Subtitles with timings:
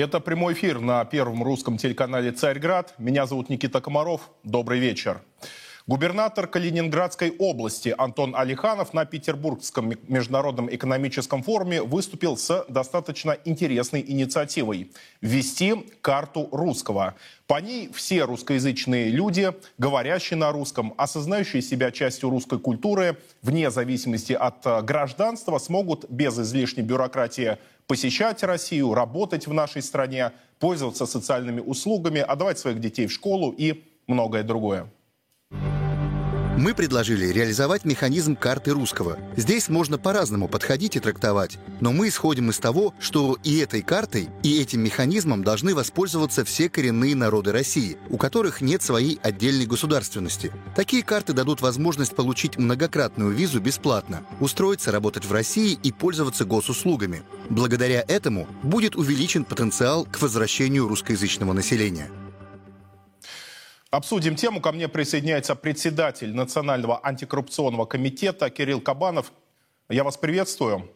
[0.00, 2.94] Это прямой эфир на первом русском телеканале «Царьград».
[2.96, 4.30] Меня зовут Никита Комаров.
[4.44, 5.20] Добрый вечер.
[5.90, 14.92] Губернатор Калининградской области Антон Алиханов на Петербургском международном экономическом форуме выступил с достаточно интересной инициативой–
[15.20, 17.16] ввести карту русского.
[17.48, 24.32] По ней все русскоязычные люди, говорящие на русском, осознающие себя частью русской культуры, вне зависимости
[24.32, 30.30] от э, гражданства, смогут без излишней бюрократии посещать Россию, работать в нашей стране,
[30.60, 34.88] пользоваться социальными услугами, отдавать своих детей в школу и многое другое.
[36.60, 39.18] Мы предложили реализовать механизм карты русского.
[39.34, 44.28] Здесь можно по-разному подходить и трактовать, но мы исходим из того, что и этой картой,
[44.42, 50.52] и этим механизмом должны воспользоваться все коренные народы России, у которых нет своей отдельной государственности.
[50.76, 57.22] Такие карты дадут возможность получить многократную визу бесплатно, устроиться работать в России и пользоваться госуслугами.
[57.48, 62.10] Благодаря этому будет увеличен потенциал к возвращению русскоязычного населения.
[63.90, 64.60] Обсудим тему.
[64.60, 69.32] Ко мне присоединяется председатель Национального антикоррупционного комитета Кирилл Кабанов.
[69.88, 70.88] Я вас приветствую.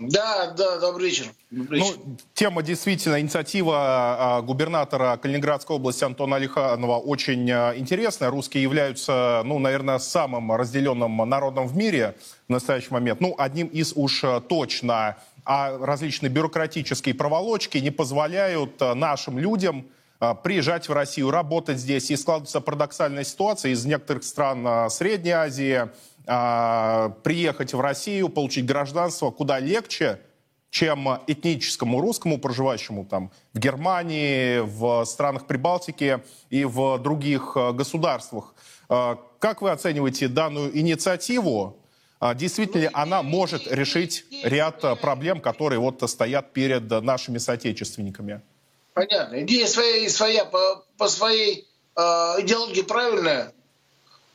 [0.00, 1.26] Да, да, добрый вечер.
[1.52, 1.94] Добрый вечер.
[2.04, 8.28] Ну, тема действительно, инициатива а, губернатора Калининградской области Антона Алиханова очень а, интересная.
[8.30, 12.16] Русские являются, ну, наверное, самым разделенным народом в мире
[12.48, 13.20] в настоящий момент.
[13.20, 15.16] Ну, одним из уж а, точно.
[15.44, 19.86] А различные бюрократические проволочки не позволяют нашим людям
[20.18, 22.10] приезжать в Россию, работать здесь.
[22.10, 25.88] И складывается парадоксальная ситуация из некоторых стран а, Средней Азии,
[26.26, 30.20] а, приехать в Россию, получить гражданство куда легче,
[30.70, 38.54] чем этническому русскому, проживающему там в Германии, в странах Прибалтики и в других государствах.
[38.88, 41.78] Как вы оцениваете данную инициативу?
[42.34, 48.42] Действительно ли она может решить ряд проблем, которые вот стоят перед нашими соотечественниками?
[48.96, 49.42] Понятно.
[49.42, 53.52] Идея своя, своя по, по своей э, идеологии правильная,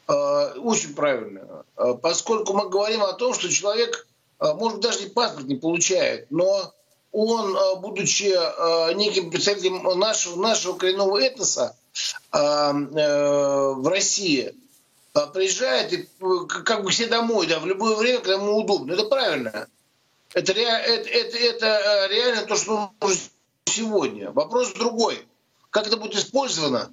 [0.07, 0.13] э,
[0.59, 1.65] очень правильная.
[1.77, 4.07] Э, поскольку мы говорим о том, что человек,
[4.39, 6.71] может даже и паспорт не получает, но
[7.11, 11.75] он, будучи э, неким представителем нашего, нашего коренного этноса
[12.31, 14.53] э, э, в России,
[15.33, 16.07] приезжает и
[16.63, 18.93] как бы все домой, да, в любое время, когда ему удобно.
[18.93, 19.67] Это правильно.
[20.35, 23.21] Это, это, это, это реально то, что нужно
[23.71, 24.31] сегодня.
[24.31, 25.25] Вопрос другой.
[25.69, 26.91] Как это будет использовано?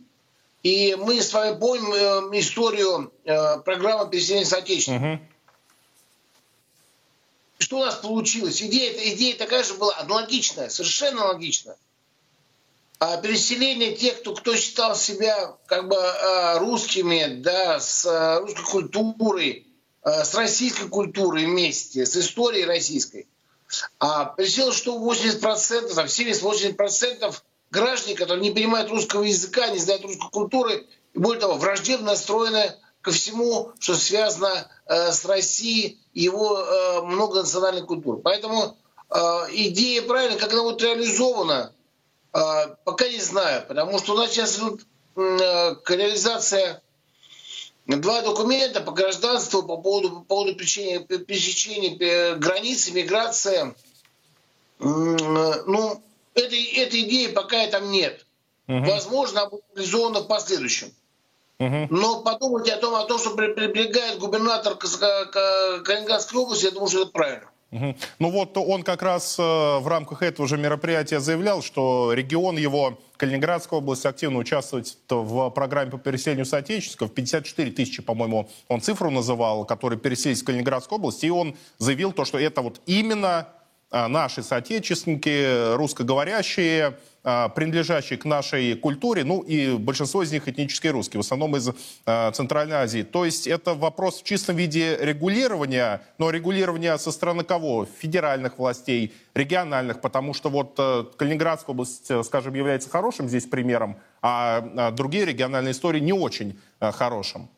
[0.62, 5.20] И мы с вами помним э, историю э, программы переселения соотечественников.
[5.20, 5.28] Угу.
[7.60, 8.62] Что у нас получилось?
[8.62, 11.76] Идея, идея такая же была, аналогичная, совершенно аналогичная.
[13.00, 19.66] А переселение тех, кто, кто считал себя как бы э, русскими, да, с русской культурой,
[20.02, 23.26] с российской культурой вместе, с историей российской–
[23.98, 27.34] а причина, что 80%, там 70-80%
[27.70, 32.74] граждан, которые не понимают русского языка, не знают русской культуры, и более того, враждебно настроены
[33.00, 38.20] ко всему, что связано э, с Россией его э, многонациональной культурой.
[38.22, 38.76] Поэтому
[39.10, 39.16] э,
[39.52, 41.72] идея правильная, как она будет реализована,
[42.32, 42.38] э,
[42.84, 44.82] пока не знаю, потому что у нас сейчас идут
[45.16, 46.82] э, реализация
[47.96, 53.74] два документа по гражданству по поводу, по поводу пересечения, пересечения границы, миграция.
[54.78, 56.02] Ну,
[56.34, 58.24] этой, этой идеи пока там нет.
[58.68, 58.84] Угу.
[58.84, 60.92] Возможно, она будет реализована в последующем.
[61.58, 61.88] Угу.
[61.90, 67.10] Но подумайте о том, о том, что прибегает губернатор Калининградской области, я думаю, что это
[67.10, 67.50] правильно.
[67.70, 72.98] Ну вот он как раз э, в рамках этого же мероприятия заявлял, что регион его,
[73.18, 77.12] Калининградская область, активно участвует в программе по переселению соотечественников.
[77.12, 81.22] 54 тысячи, по-моему, он цифру называл, которые переселились в Калининградскую область.
[81.24, 83.48] И он заявил то, что это вот именно
[83.90, 91.20] наши соотечественники, русскоговорящие, а, принадлежащие к нашей культуре, ну и большинство из них этнические русские,
[91.20, 91.68] в основном из
[92.06, 93.02] а, Центральной Азии.
[93.02, 97.86] То есть это вопрос в чистом виде регулирования, но регулирования со стороны кого?
[97.98, 103.98] Федеральных властей, региональных, потому что вот э, Калининградская область, э, скажем, является хорошим здесь примером,
[104.22, 107.50] а, а другие региональные истории не очень э, хорошим.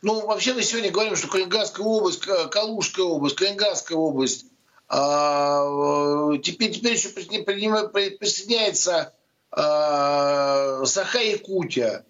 [0.00, 4.51] Ну, вообще мы сегодня говорим, что Калининградская область, Калужская область, Калининградская область а,
[4.88, 9.14] теперь, теперь еще присоединяется
[9.50, 12.04] а, Саха-Якутия.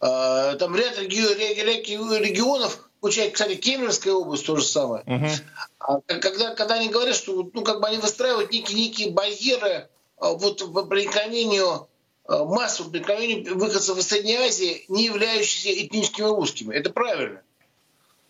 [0.00, 5.04] А, там ряд регионов, включая, кстати, Кемеровская область то же самое.
[5.06, 6.02] Угу.
[6.06, 9.88] Когда, когда они говорят, что ну, как бы они выстраивают некие, некие барьеры
[10.18, 11.88] вот, по проникновению
[12.26, 16.74] массовому проникновению выходцев из Средней Азии, не являющихся этническими русскими.
[16.74, 17.42] Это правильно.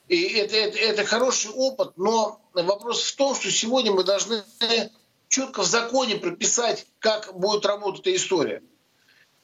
[0.09, 4.43] И это, это, это хороший опыт, но вопрос в том, что сегодня мы должны
[5.29, 8.63] четко в законе прописать, как будет работать эта история.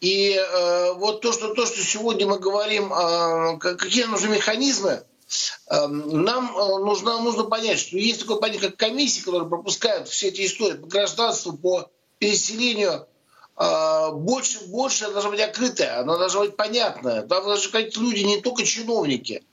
[0.00, 5.04] И э, вот то что, то, что сегодня мы говорим, э, какие нужны механизмы,
[5.66, 10.28] э, нам э, нужно, нужно понять, что есть такое понятие, как комиссии, которые пропускают все
[10.28, 13.08] эти истории по гражданству, по переселению.
[13.58, 17.22] Э, больше, больше она должна быть открытая, она должна быть понятная.
[17.22, 19.44] Там должны быть люди, не только чиновники.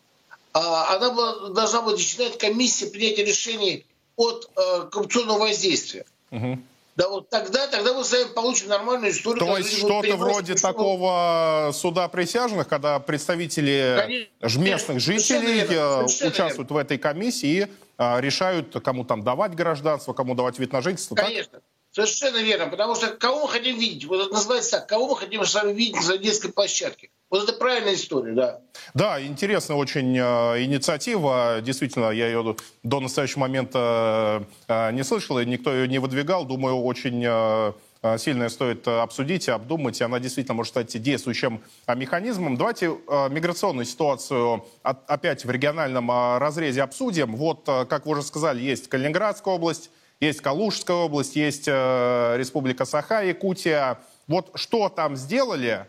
[0.57, 6.05] А она должна быть начинать комиссия принятия решений от э, коррупционного воздействия.
[6.31, 6.59] Угу.
[6.95, 9.45] Да, вот тогда, тогда мы с вами получим нормальную историю.
[9.45, 10.67] То есть что-то вроде что...
[10.69, 13.97] такого суда присяжных, когда представители
[14.39, 14.59] Конечно.
[14.59, 16.73] местных жителей верно, участвуют верно.
[16.73, 17.67] в этой комиссии и
[17.99, 21.13] а, решают, кому там давать гражданство, кому давать вид на жительство.
[21.13, 21.59] Конечно.
[21.59, 21.61] Так?
[21.91, 24.05] Совершенно верно, потому что кого мы хотим видеть?
[24.05, 27.11] Вот это называется так, кого мы хотим с вами видеть на детской площадке?
[27.29, 28.61] Вот это правильная история, да.
[28.93, 31.59] Да, интересная очень э, инициатива.
[31.61, 36.45] Действительно, я ее до настоящего момента э, не слышал, и никто ее не выдвигал.
[36.45, 41.61] Думаю, очень э, э сильно стоит обсудить и обдумать, и она действительно может стать действующим
[41.85, 42.55] э, механизмом.
[42.55, 47.35] Давайте э, миграционную ситуацию опять в региональном разрезе обсудим.
[47.35, 49.91] Вот, как вы уже сказали, есть Калининградская область,
[50.21, 53.99] есть Калужская область, есть Республика Саха, Якутия.
[54.27, 55.87] Вот что там сделали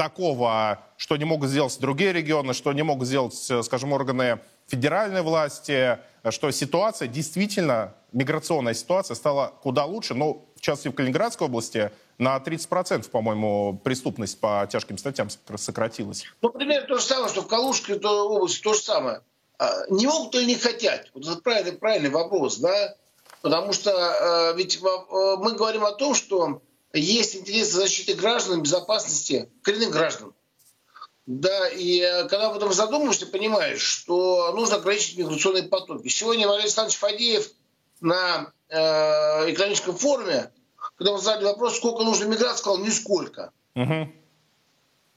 [0.00, 5.20] такого, что не могут сделать другие регионы, что не могут сделать, э, скажем, органы федеральной
[5.20, 5.98] власти,
[6.30, 10.14] что ситуация действительно, миграционная ситуация стала куда лучше.
[10.14, 16.24] Ну, в частности, в Калининградской области на 30%, по-моему, преступность по тяжким статьям сократилась.
[16.40, 19.20] Ну, примерно то же самое, что в Калужской области то же самое.
[19.58, 21.10] А, не могут или не хотят?
[21.12, 22.94] Вот это правильный, правильный вопрос, да?
[23.42, 29.50] Потому что э, ведь э, мы говорим о том, что есть интерес защиты граждан, безопасности
[29.62, 30.34] коренных граждан.
[31.26, 36.08] Да, и э, когда об этом задумаешься, понимаешь, что нужно ограничить миграционные потоки.
[36.08, 37.50] Сегодня Валерий Александрович Фадеев
[38.00, 38.76] на э,
[39.52, 40.50] экономическом форуме,
[40.96, 43.52] когда мы задали вопрос, сколько нужно миграции, сказал, нисколько.
[43.76, 44.12] Угу.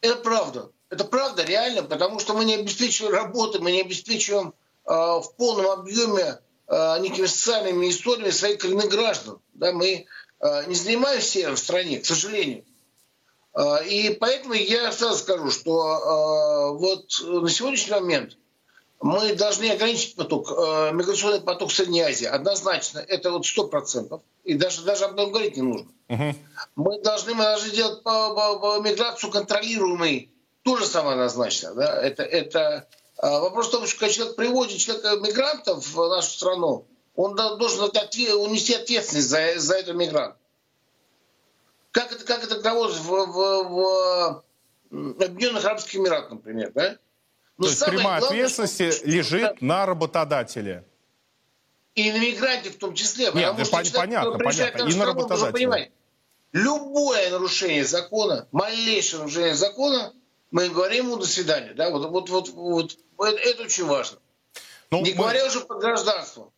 [0.01, 0.69] Это правда.
[0.89, 4.53] Это правда, реально, потому что мы не обеспечиваем работы, мы не обеспечиваем
[4.85, 9.39] э, в полном объеме Э, некими социальными историями своих коренных граждан.
[9.53, 10.05] Да, мы
[10.67, 12.63] не занимаемся серым в стране, к сожалению.
[13.55, 18.37] Э, и поэтому я сразу скажу, что вот на сегодняшний момент
[19.01, 22.25] мы должны ограничить поток, миграционный поток в Средней Азии.
[22.25, 24.21] Однозначно, это вот сто процентов.
[24.43, 25.91] И даже, даже об этом говорить не нужно.
[26.75, 30.29] Мы, должны, мы должны делать по, по, по миграцию контролируемой.
[30.63, 31.73] Тоже самое однозначно.
[31.73, 32.01] Да?
[32.01, 32.87] Это, это
[33.21, 38.73] вопрос в том, что когда человек приводит человека мигрантов в нашу страну, он должен унести
[38.73, 40.37] ответственность за, за этого мигранта.
[41.91, 44.43] Как это, как это доводится в, в,
[44.91, 46.97] в Объединенных Арабских Эмиратах, например, да?
[47.57, 50.85] Но То есть прямая ответственность лежит на работодателе.
[51.93, 53.25] И на мигранте в том числе.
[53.33, 54.89] Нет, да, человек, понятно, понятно.
[54.89, 55.91] И на работодателе.
[56.51, 60.13] Любое нарушение закона, малейшее нарушение закона,
[60.51, 61.73] мы говорим ему до свидания.
[61.73, 61.89] Да?
[61.89, 64.19] Вот, вот, вот, вот это, это очень важно.
[64.91, 65.17] Ну, Не мы...
[65.17, 66.53] говоря уже по гражданству.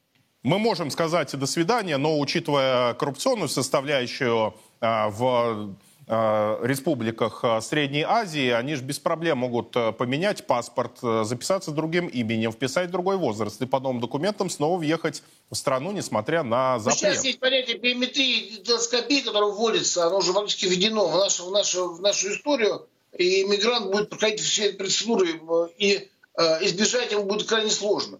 [0.45, 5.75] Мы можем сказать до свидания, но учитывая коррупционную составляющую а, в
[6.07, 12.51] а, республиках а, Средней Азии, они же без проблем могут поменять паспорт, записаться другим именем,
[12.51, 16.99] вписать другой возраст и по новым документам снова въехать в страну, несмотря на запрет.
[16.99, 21.91] Сейчас есть понятие биометрии и которое вводится, оно уже фактически введено в нашу, в нашу,
[21.91, 22.87] в нашу историю,
[23.17, 25.41] и иммигрант будет проходить все эти процедуры
[25.79, 28.19] и избежать ему будет крайне сложно.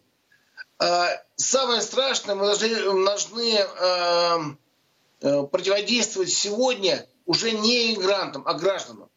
[0.79, 2.69] Э, самое страшное, мы должны,
[3.05, 3.59] должны
[5.21, 9.09] э, противодействовать сегодня уже не иммигрантам, а гражданам.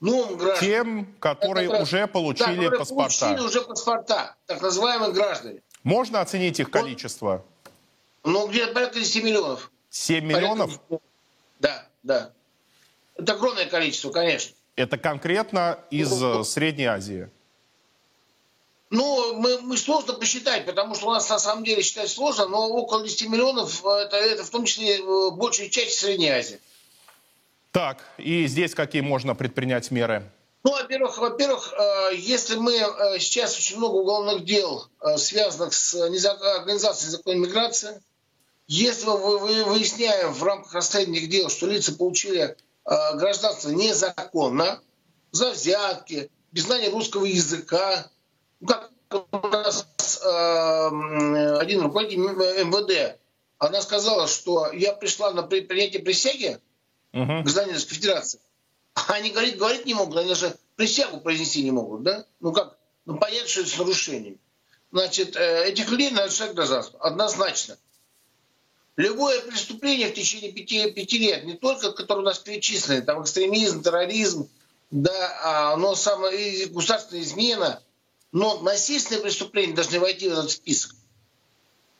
[0.00, 0.58] Новым гражданам.
[0.60, 3.20] Тем, которые это, уже получили да, которые паспорта.
[3.20, 5.62] получили уже паспорта, так называемые граждане.
[5.84, 7.44] Можно оценить их количество?
[8.24, 9.70] Ну, где-то порядка 10 миллионов.
[9.90, 10.78] 7 миллионов?
[10.80, 11.06] Порядка...
[11.58, 12.32] Да, да.
[13.16, 14.54] Это огромное количество, конечно.
[14.74, 17.28] Это конкретно из ну, Средней Азии?
[18.92, 22.68] Ну, мы, мы сложно посчитать, потому что у нас на самом деле считать сложно, но
[22.68, 26.60] около 10 миллионов это, это в том числе э, большая часть Средней Азии.
[27.70, 30.30] Так, и здесь какие можно предпринять меры?
[30.62, 37.12] Ну, во-первых, во-первых, э, если мы э, сейчас очень много уголовных дел, связанных с организацией
[37.12, 38.02] незаконной миграции,
[38.66, 44.82] если мы выясняем в рамках расследования дел, что лица получили гражданство незаконно,
[45.30, 48.10] за взятки, без знания русского языка,
[48.62, 48.90] ну, как
[49.42, 49.86] у нас
[50.24, 53.18] э, один руководитель МВД,
[53.58, 56.58] она сказала, что я пришла на принятие присяги
[57.12, 57.42] uh-huh.
[57.42, 58.40] к зданию Федерации.
[58.94, 62.24] А они говорить, говорить не могут, они даже присягу произнести не могут, да?
[62.40, 62.76] Ну как?
[63.04, 64.38] Ну понятно, что это с нарушением.
[64.92, 67.78] Значит, э, этих людей надо лишать гражданства, однозначно.
[68.96, 73.82] Любое преступление в течение пяти, пяти лет, не только которые у нас перечислены, там экстремизм,
[73.82, 74.48] терроризм,
[74.90, 77.82] да, а, но самое, государственная измена,
[78.32, 80.94] но насильственные преступления должны войти в этот список.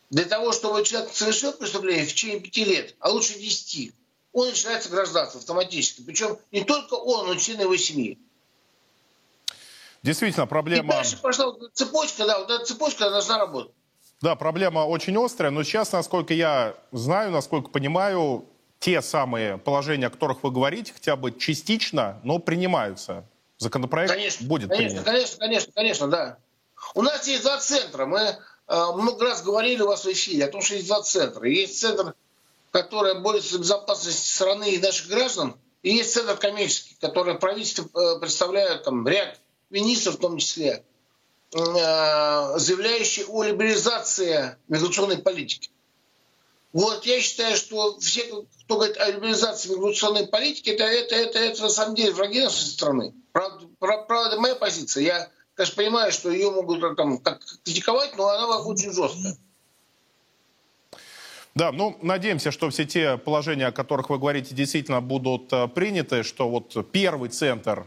[0.09, 3.93] Для того, чтобы человек совершил преступление в течение пяти лет, а лучше десяти,
[4.31, 6.01] он начинается гражданство автоматически.
[6.01, 8.17] Причем не только он, но и члены его семьи.
[10.01, 10.93] Действительно, проблема...
[10.93, 13.71] И дальше пошла цепочка, да, вот эта цепочка должна работать.
[14.21, 18.45] Да, проблема очень острая, но сейчас, насколько я знаю, насколько понимаю,
[18.79, 23.25] те самые положения, о которых вы говорите, хотя бы частично, но принимаются.
[23.63, 25.05] Законопроект конечно, будет конечно, принят.
[25.05, 26.37] Конечно, конечно, конечно, да.
[26.93, 28.05] У нас есть два центра.
[28.05, 28.35] Мы э,
[28.67, 31.47] много раз говорили у вас в эфире о том, что есть два центра.
[31.47, 32.13] Есть центр,
[32.71, 38.19] который борется за безопасность страны и наших граждан, и есть центр коммерческий, который правительство э,
[38.19, 39.39] представляет там ряд
[39.69, 40.83] министров в том числе.
[41.55, 45.69] Э, заявляющий о либерализации миграционной политики.
[46.73, 51.61] Вот я считаю, что все, кто говорит о либерализации миграционной политики, это, это, это, это
[51.61, 53.13] на самом деле враги нашей страны.
[53.31, 55.03] Правда, правда, моя позиция.
[55.03, 59.37] Я, конечно, понимаю, что ее могут э, там, как, критиковать, но она очень жесткая.
[61.53, 66.23] Да, ну, надеемся, что все те положения, о которых вы говорите, действительно будут э, приняты,
[66.23, 67.85] что вот первый центр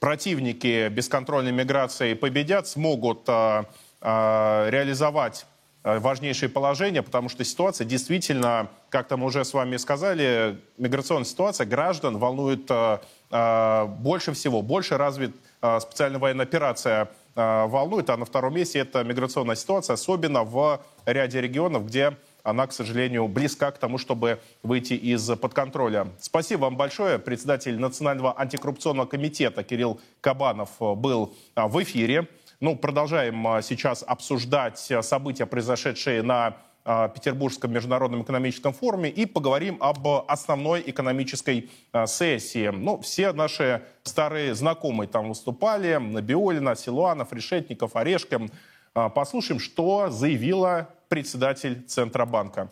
[0.00, 3.64] противники бесконтрольной миграции победят, смогут э,
[4.02, 5.46] реализовать
[5.84, 12.18] важнейшие положения, потому что ситуация действительно, как там уже с вами сказали, миграционная ситуация граждан
[12.18, 12.98] волнует э,
[13.30, 18.78] э, больше всего, больше развит э, специальная военная операция э, волнует, а на втором месте
[18.78, 24.40] это миграционная ситуация, особенно в ряде регионов, где она, к сожалению, близка к тому, чтобы
[24.62, 26.08] выйти из-под контроля.
[26.20, 27.18] Спасибо вам большое.
[27.18, 32.28] Председатель Национального антикоррупционного комитета Кирилл Кабанов был в эфире.
[32.62, 39.78] Ну, продолжаем а, сейчас обсуждать события, произошедшие на а, Петербургском международном экономическом форуме и поговорим
[39.80, 41.68] об основной экономической
[42.06, 42.68] сессии.
[42.68, 45.96] Ну, все наши старые знакомые там выступали.
[45.96, 48.48] Набиолина, Силуанов, Решетников, Орешкин.
[48.92, 52.68] Послушаем, что заявила председатель Центробанка.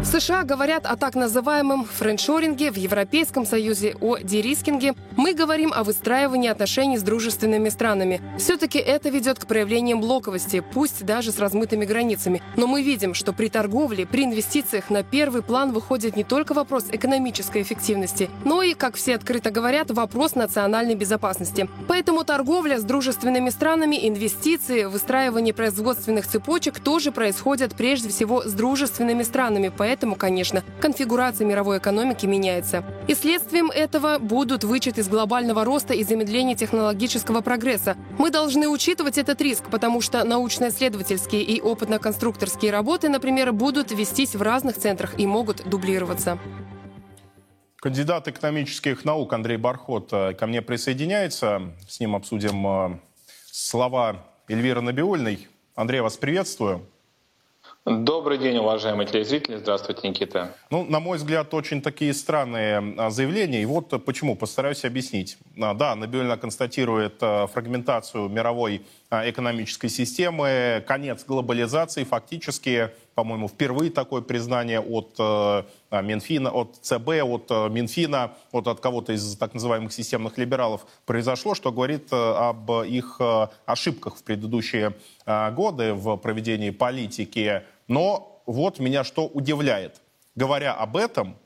[0.00, 4.94] В США говорят о так называемом френдшоринге, в Европейском Союзе о дерискинге.
[5.14, 8.22] Мы говорим о выстраивании отношений с дружественными странами.
[8.38, 12.42] Все-таки это ведет к проявлениям блоковости, пусть даже с размытыми границами.
[12.56, 16.86] Но мы видим, что при торговле, при инвестициях на первый план выходит не только вопрос
[16.90, 21.68] экономической эффективности, но и, как все открыто говорят, вопрос национальной безопасности.
[21.88, 29.24] Поэтому торговля с дружественными странами, инвестиции, выстраивание производственных цепочек тоже происходят прежде всего с дружественными
[29.24, 29.70] странами.
[29.76, 32.84] Поэтому Поэтому, конечно, конфигурация мировой экономики меняется.
[33.08, 37.96] И следствием этого будут вычет из глобального роста и замедления технологического прогресса.
[38.16, 44.42] Мы должны учитывать этот риск, потому что научно-исследовательские и опытно-конструкторские работы, например, будут вестись в
[44.42, 46.38] разных центрах и могут дублироваться.
[47.74, 51.74] Кандидат экономических наук Андрей Бархот э, ко мне присоединяется.
[51.88, 53.00] С ним обсудим э,
[53.50, 55.48] слова Эльвиры Набиульной.
[55.74, 56.86] Андрей, вас приветствую.
[57.86, 59.56] Добрый день, уважаемые телезрители.
[59.56, 60.54] Здравствуйте, Никита.
[60.68, 63.62] Ну, на мой взгляд, очень такие странные а, заявления.
[63.62, 64.36] И вот почему.
[64.36, 65.38] Постараюсь объяснить.
[65.58, 72.04] А, да, Набиульна констатирует а, фрагментацию мировой экономической системы, конец глобализации.
[72.04, 75.18] Фактически, по-моему, впервые такое признание от
[75.90, 81.70] Минфина, от ЦБ, от Минфина, вот от кого-то из так называемых системных либералов произошло, что
[81.70, 83.20] говорит об их
[83.66, 84.94] ошибках в предыдущие
[85.26, 87.62] годы в проведении политики.
[87.88, 90.00] Но вот меня что удивляет.
[90.34, 91.36] Говоря об этом,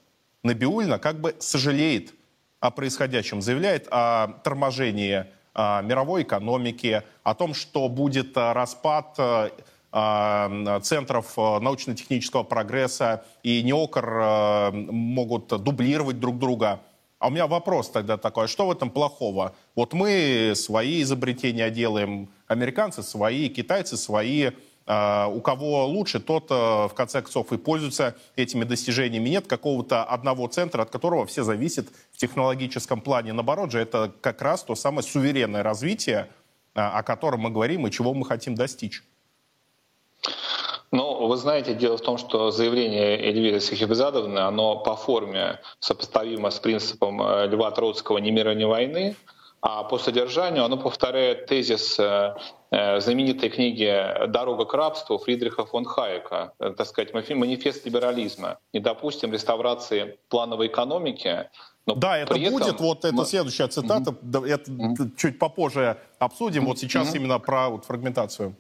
[0.45, 2.15] Набиульна как бы сожалеет
[2.61, 9.51] о происходящем, заявляет о торможении а, мировой экономики, о том, что будет а, распад а,
[10.83, 16.81] центров научно-технического прогресса, и неокр могут дублировать друг друга.
[17.21, 19.55] А у меня вопрос тогда такой, что в этом плохого?
[19.75, 24.51] Вот мы свои изобретения делаем, американцы свои, китайцы свои,
[24.87, 29.31] а, у кого лучше, тот э, в конце концов и пользуется этими достижениями.
[29.31, 33.33] Нет какого-то одного центра, от которого все зависит в технологическом плане.
[33.33, 36.29] Наоборот же, это как раз то самое суверенное развитие,
[36.75, 39.03] а, о котором мы говорим и чего мы хотим достичь.
[40.95, 46.61] Ну, вы знаете, дело в том, что заявление Эльвиры Сахибзадовны, оно по форме сопоставимо с
[46.61, 49.17] принципом э, Льва Троцкого «ни мира, ни войны»,
[49.61, 52.37] а по содержанию оно повторяет тезис э,
[52.71, 53.93] э, знаменитой книги
[54.29, 58.59] «Дорога к рабству» Фридриха фон Хайека, так сказать, манифест либерализма.
[58.73, 61.51] Не допустим реставрации плановой экономики,
[61.87, 62.87] но да, это будет, этом...
[62.87, 64.49] вот это следующая цитата, mm-hmm.
[64.49, 65.17] это mm-hmm.
[65.17, 66.67] чуть попозже обсудим, mm-hmm.
[66.67, 67.17] вот сейчас mm-hmm.
[67.17, 68.55] именно про вот, фрагментацию.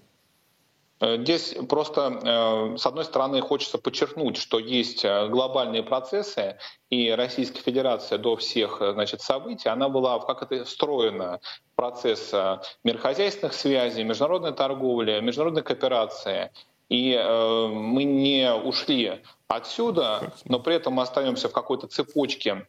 [1.04, 6.56] Э, здесь просто, с одной стороны, хочется подчеркнуть, что есть глобальные процессы,
[6.88, 11.40] и Российская Федерация до всех значит, событий, она была как это встроена
[11.76, 12.32] процесс
[12.84, 16.50] мирохозяйственных связей, международной торговли, международной кооперации.
[16.88, 22.66] И мы не ушли отсюда, но при этом мы остаемся в какой-то цепочке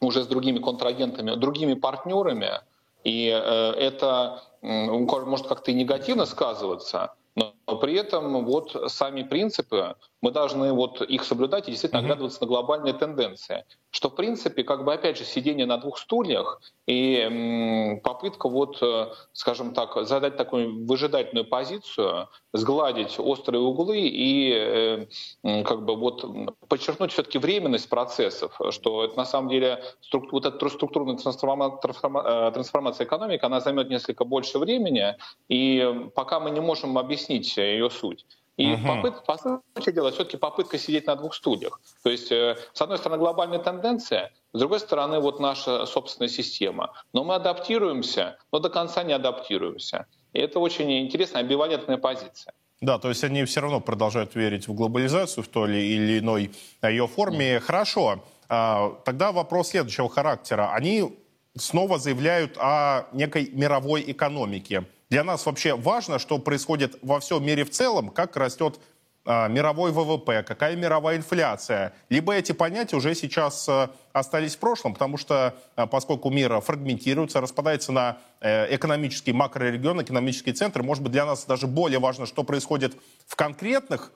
[0.00, 2.60] уже с другими контрагентами, другими партнерами,
[3.04, 10.30] и э, это может как-то и негативно сказываться, но при этом вот сами принципы, мы
[10.30, 13.66] должны вот их соблюдать и действительно оглядываться на глобальные тенденции.
[13.90, 19.12] Что, в принципе, как бы опять же сидение на двух стульях и попытка вот, э,
[19.34, 25.06] скажем так, задать такую выжидательную позицию, сгладить острые углы и
[25.42, 26.24] э, как бы вот
[26.68, 33.06] подчеркнуть все-таки временность процессов, что это на самом деле структура, вот эта структурная трансформация, трансформация
[33.06, 35.16] экономики, она займет несколько больше времени,
[35.50, 38.24] и пока мы не можем объяснить ее суть.
[38.56, 38.86] И угу.
[38.86, 41.80] попытка, по сути дела, все-таки попытка сидеть на двух стульях.
[42.02, 46.92] То есть, э, с одной стороны, глобальная тенденция, с другой стороны, вот наша собственная система.
[47.12, 50.06] Но мы адаптируемся, но до конца не адаптируемся.
[50.32, 52.54] И это очень интересная амбивалентная позиция.
[52.80, 56.50] Да, то есть они все равно продолжают верить в глобализацию в той или иной
[56.82, 57.56] ее форме.
[57.56, 57.60] Mm.
[57.60, 58.22] Хорошо.
[58.48, 60.72] А, тогда вопрос следующего характера.
[60.72, 61.18] Они
[61.56, 64.84] снова заявляют о некой мировой экономике.
[65.14, 68.80] Для нас вообще важно, что происходит во всем мире в целом, как растет
[69.24, 71.94] э, мировой ВВП, какая мировая инфляция.
[72.08, 77.40] Либо эти понятия уже сейчас э, остались в прошлом, потому что э, поскольку мир фрагментируется,
[77.40, 82.42] распадается на э, экономические макрорегионы, экономические центры, может быть, для нас даже более важно, что
[82.42, 84.10] происходит в конкретных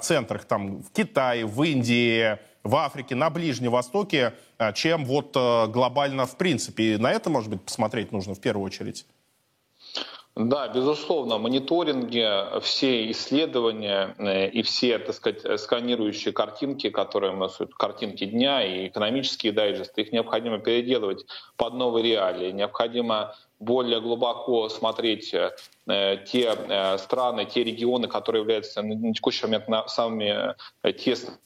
[0.00, 4.34] центрах, там, в Китае, в Индии, в Африке, на Ближнем Востоке,
[4.74, 6.94] чем вот э, глобально в принципе.
[6.94, 9.04] И на это, может быть, посмотреть нужно в первую очередь.
[10.36, 18.24] Да, безусловно, мониторинги, все исследования э, и все, так сказать, сканирующие картинки, которые нас картинки
[18.24, 22.52] дня и экономические дайджесты, их необходимо переделывать под новые реалии.
[22.52, 25.52] Необходимо более глубоко смотреть э,
[26.26, 31.40] те э, страны, те регионы, которые являются на текущий момент самыми тесными,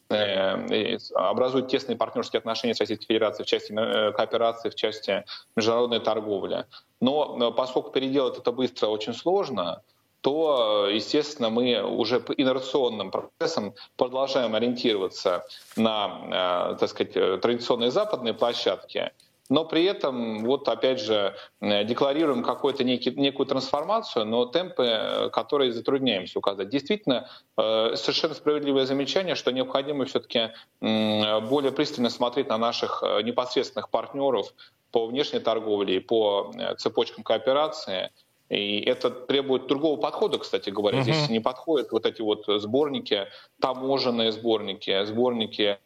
[1.14, 3.72] образуют тесные партнерские отношения с Российской Федерацией в части
[4.12, 5.24] кооперации, в части
[5.56, 6.66] международной торговли.
[7.00, 9.82] Но поскольку переделать это быстро очень сложно,
[10.24, 15.44] то, естественно, мы уже по инерционным процессам продолжаем ориентироваться
[15.76, 19.12] на, э, так сказать, традиционные западные площадки,
[19.50, 26.38] но при этом, вот опять же, декларируем какую-то некую трансформацию, но темпы, э, которые затрудняемся
[26.38, 26.70] указать.
[26.70, 34.52] Действительно, э, совершенно справедливое замечание, что необходимо все-таки более пристально смотреть на наших непосредственных партнеров
[34.90, 38.10] по внешней торговле и по э, цепочкам кооперации.
[38.48, 40.98] И это требует другого подхода, кстати говоря.
[40.98, 41.02] Uh-huh.
[41.02, 43.26] Здесь не подходят вот эти вот сборники,
[43.58, 45.83] таможенные сборники, сборники Э,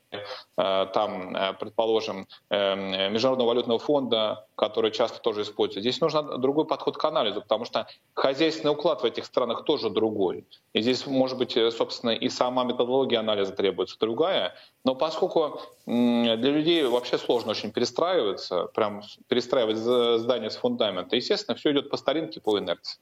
[0.55, 5.81] там, э, предположим, э, Международного валютного фонда, который часто тоже используется.
[5.81, 10.47] Здесь нужен другой подход к анализу, потому что хозяйственный уклад в этих странах тоже другой.
[10.73, 14.55] И здесь, может быть, собственно, и сама методология анализа требуется другая.
[14.85, 21.73] Но поскольку для людей вообще сложно очень перестраиваться, прям перестраивать здание с фундамента, естественно, все
[21.73, 23.01] идет по старинке, по инерции.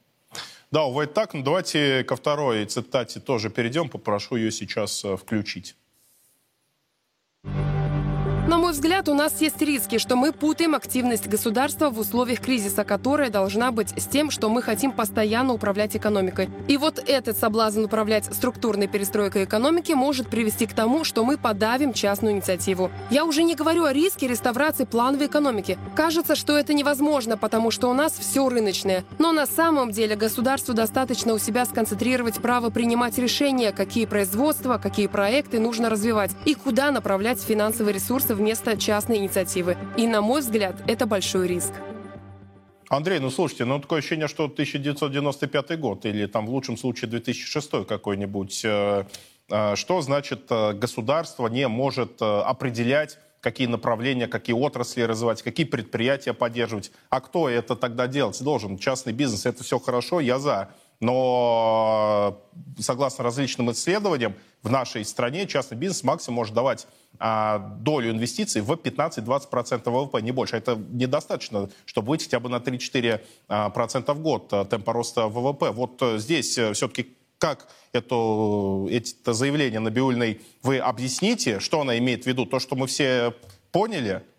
[0.71, 1.33] Да, увы, так.
[1.33, 3.87] Ну, давайте ко второй цитате тоже перейдем.
[3.89, 5.75] Попрошу ее сейчас включить.
[8.47, 12.85] На мой взгляд, у нас есть риски, что мы путаем активность государства в условиях кризиса,
[12.85, 16.49] которая должна быть с тем, что мы хотим постоянно управлять экономикой.
[16.69, 21.91] И вот этот соблазн управлять структурной перестройкой экономики может привести к тому, что мы подавим
[21.91, 22.89] частную инициативу.
[23.09, 25.77] Я уже не говорю о риске реставрации плановой экономики.
[25.93, 29.03] Кажется, что это невозможно, потому что у нас все рыночное.
[29.19, 35.07] Но на самом деле государству достаточно у себя сконцентрировать право принимать решения, какие производства, какие
[35.07, 39.77] проекты нужно развивать и куда направлять финансовые ресурсы вместо частной инициативы.
[39.97, 41.73] И, на мой взгляд, это большой риск.
[42.89, 47.85] Андрей, ну слушайте, ну такое ощущение, что 1995 год или там в лучшем случае 2006
[47.85, 48.61] какой-нибудь.
[48.63, 49.03] Э,
[49.49, 56.33] э, что значит э, государство не может определять какие направления, какие отрасли развивать, какие предприятия
[56.33, 56.91] поддерживать.
[57.09, 58.77] А кто это тогда делать должен?
[58.77, 60.69] Частный бизнес, это все хорошо, я за.
[60.99, 62.41] Но
[62.79, 66.87] согласно различным исследованиям, в нашей стране частный бизнес максимум может давать
[67.19, 70.57] а, долю инвестиций в 15-20% ВВП, не больше.
[70.57, 75.71] Это недостаточно, чтобы выйти хотя бы на 3-4% а, в год а, темпа роста ВВП.
[75.71, 82.23] Вот э, здесь э, все-таки как это, это заявление Набиульной вы объясните, что она имеет
[82.23, 82.47] в виду?
[82.47, 83.33] То, что мы все
[83.71, 84.23] поняли–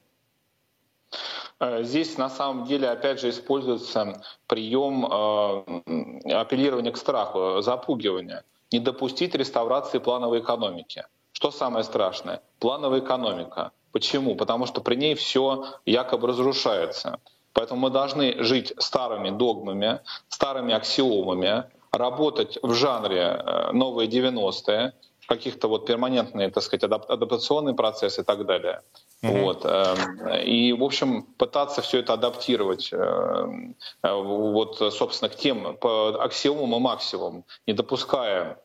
[1.10, 8.44] Э, здесь на самом деле опять же используется прием э, апеллирования к страху, запугивания.
[8.70, 11.04] Не допустить реставрации плановой экономики.
[11.32, 12.42] Что самое страшное?
[12.58, 13.72] Плановая экономика.
[13.92, 14.36] Почему?
[14.36, 17.18] Потому что при ней все якобы разрушается.
[17.52, 24.92] Поэтому мы должны жить старыми догмами, старыми аксиомами, работать в жанре э, новые 90-е,
[25.28, 28.80] каких-то вот перманентные, так сказать, адаптационные процессы и так далее.
[29.22, 29.42] Mm-hmm.
[29.42, 29.64] Вот.
[29.64, 36.24] Эм, и, в общем, пытаться все это адаптировать эм, э, вот, собственно, к тем по
[36.24, 38.58] аксиомам и максимумам, не допуская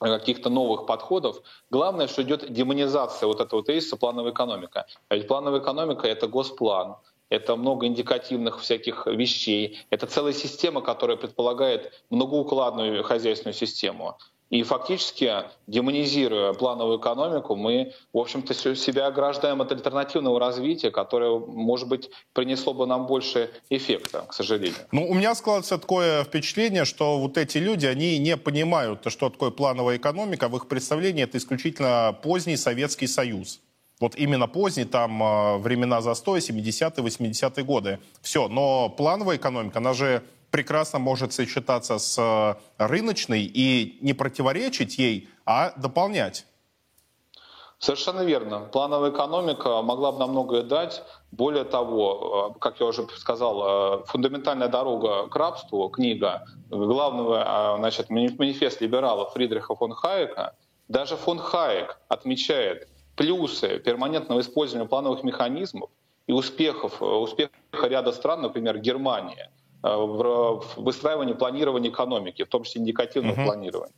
[0.00, 1.40] каких-то новых подходов.
[1.70, 4.86] Главное, что идет демонизация вот этого тезиса плановая экономика.
[5.08, 6.96] А ведь плановая экономика— это госплан,
[7.28, 14.18] это много индикативных всяких вещей, это целая система, которая предполагает многоукладную хозяйственную систему.
[14.52, 15.32] И фактически,
[15.66, 22.74] демонизируя плановую экономику, мы, в общем-то, себя ограждаем от альтернативного развития, которое, может быть, принесло
[22.74, 24.76] бы нам больше эффекта, к сожалению.
[24.92, 29.50] Ну, у меня складывается такое впечатление, что вот эти люди, они не понимают, что такое
[29.50, 30.48] плановая экономика.
[30.48, 33.62] В их представлении это исключительно поздний Советский Союз.
[34.00, 38.00] Вот именно поздний, там а, времена застоя, 70-е, 80-е годы.
[38.20, 44.98] Все, но плановая экономика, она же прекрасно может сочетаться с э, рыночной и не противоречить
[44.98, 46.46] ей, а дополнять.
[47.78, 48.60] Совершенно верно.
[48.60, 51.02] Плановая экономика могла бы нам многое дать.
[51.32, 58.10] Более того, э, как я уже сказал, э, фундаментальная дорога к рабству, книга главного значит,
[58.10, 60.54] манифест либерала Фридриха фон Хайека,
[60.88, 65.90] даже фон Хайек отмечает плюсы перманентного использования плановых механизмов
[66.26, 69.50] и успехов, успеха ряда стран, например, Германия–
[69.82, 73.44] в выстраивании планирования экономики, в том числе индикативного uh-huh.
[73.44, 73.94] планирования.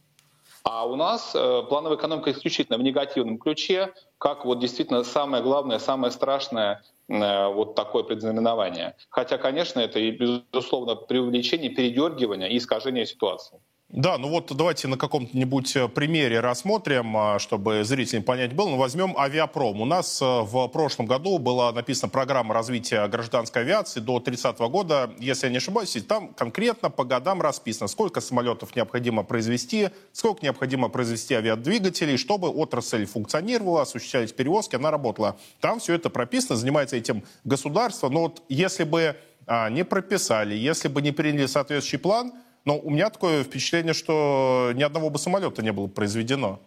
[0.64, 5.78] А у нас э, плановая экономика исключительно в негативном ключе, как вот действительно самое главное,
[5.78, 8.96] самое страшное э, вот такое предзнаменование.
[9.10, 13.60] Хотя, конечно, это и, безусловно, преувеличение, передергивание и искажение ситуации.
[13.96, 18.70] Да, ну вот давайте на каком-нибудь э, примере рассмотрим, а, чтобы зрителям понять было.
[18.70, 19.80] Ну, возьмем авиапром.
[19.80, 25.10] У нас э, в прошлом году была написана программа развития гражданской авиации до 30 года.
[25.20, 30.88] Если я не ошибаюсь, там конкретно по годам расписано, сколько самолетов необходимо произвести, сколько необходимо
[30.88, 35.36] произвести авиадвигателей, чтобы отрасль функционировала, осуществлялись перевозки, она работала.
[35.60, 38.08] Там все это прописано, занимается этим государство.
[38.08, 39.14] Но вот если бы
[39.46, 42.32] а, не прописали, если бы не приняли соответствующий план–
[42.64, 46.60] но у меня такое впечатление, что ни одного бы самолета не было произведено.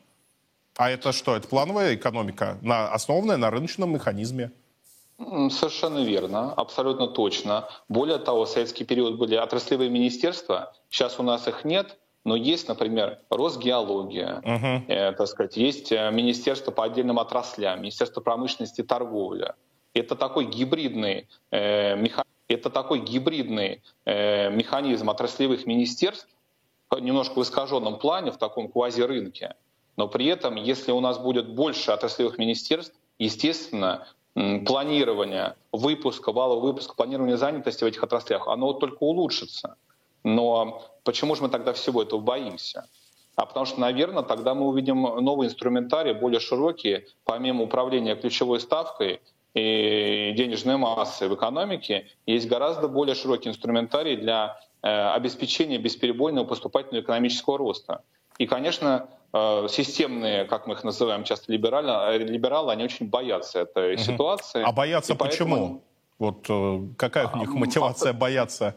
[0.75, 1.36] А это что?
[1.36, 4.51] Это плановая экономика, на, основанная на рыночном механизме.
[5.17, 7.67] Совершенно верно, абсолютно точно.
[7.89, 12.67] Более того, в советский период были отраслевые министерства, сейчас у нас их нет, но есть,
[12.67, 14.88] например, Росгеология, uh-huh.
[14.88, 19.53] э, так сказать, есть э, министерство по отдельным отраслям, Министерство промышленности и торговли.
[19.95, 26.27] Это такой гибридный э, механизм это такой гибридный э, механизм отраслевых министерств,
[26.99, 29.55] немножко в искаженном плане, в таком квазирынке.
[29.97, 34.07] Но при этом, если у нас будет больше отраслевых министерств, естественно,
[34.65, 39.75] планирование выпуска, валового выпуска, планирование занятости в этих отраслях, оно только улучшится.
[40.23, 42.88] Но почему же мы тогда всего этого боимся?
[43.36, 49.21] А потому что, наверное, тогда мы увидим новые инструментарии, более широкие, помимо управления ключевой ставкой,
[49.53, 57.03] и денежной массы в экономике, есть гораздо более широкий инструментарий для э, обеспечения бесперебойного поступательного
[57.03, 58.03] экономического роста.
[58.38, 63.60] И, конечно, э, системные, как мы их называем часто либералы, э, либералы они очень боятся
[63.60, 64.01] этой угу.
[64.03, 64.63] ситуации.
[64.63, 65.55] А боятся и почему?
[65.55, 65.83] Поэтому...
[66.19, 66.47] Вот
[66.97, 68.75] какая у них а, мотивация бояться?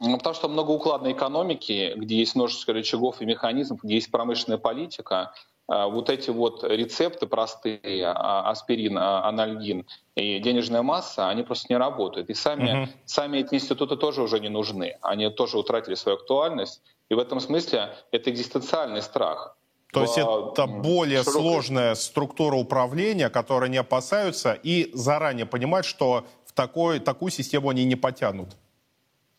[0.00, 5.14] Ну, потому что многоукладной экономики, где есть множество рычагов и механизмов, где есть промышленная политика,
[5.16, 5.32] а,
[5.70, 11.76] вот эти вот рецепты простые, а, аспирин, а, анальгин и денежная масса, они просто не
[11.76, 12.28] работают.
[12.28, 12.90] И сами, угу.
[13.04, 14.96] сами эти институты тоже уже не нужны.
[15.00, 16.82] Они тоже утратили свою актуальность.
[17.08, 19.56] И в этом смысле это экзистенциальный страх.
[19.92, 21.40] То есть это более широкой...
[21.40, 27.84] сложная структура управления, которой не опасаются, и заранее понимать, что в такой, такую систему они
[27.84, 28.56] не потянут.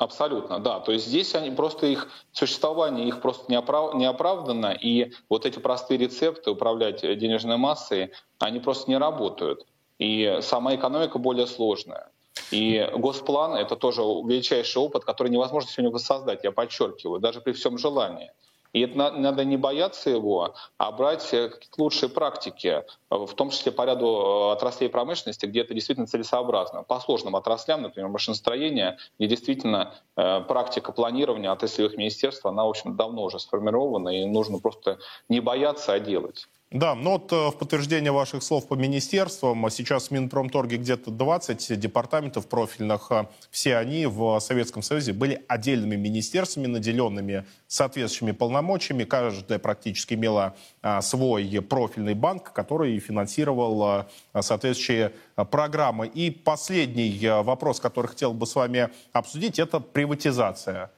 [0.02, 0.80] Абсолютно, да.
[0.80, 4.50] То есть здесь они просто их существование их просто не, оправ,
[4.82, 9.68] и вот эти простые рецепты управлять денежной массой, они просто не работают.
[10.00, 12.10] И сама экономика более сложная.
[12.50, 17.78] И госплан— это тоже величайший опыт, который невозможно сегодня воссоздать, я подчеркиваю, даже при всем
[17.78, 18.32] желании.
[18.73, 23.49] И это надо не бояться его, а брать э, какие-то лучшие практики, э, в том
[23.49, 26.84] числе по ряду э, отраслей промышленности, где это действительно целесообразно.
[26.84, 33.23] По сложным отраслям, например, машиностроение, где действительно практика планирования отраслевых министерств, она, в общем, давно
[33.23, 36.47] уже сформирована, и нужно просто не бояться, а делать.
[36.71, 41.77] Да, но вот э, в подтверждение ваших слов по министерствам, сейчас в Минпромторге где-то 20
[41.77, 49.03] департаментов профильных, э, все они в Советском Союзе были отдельными министерствами, наделенными соответствующими полномочиями.
[49.03, 54.05] Каждая практически имела э, свой профильный банк, который финансировал
[54.39, 55.12] соответствующие
[55.51, 56.07] программы.
[56.07, 60.89] И последний вопрос, который хотел бы с вами обсудить, это приватизация.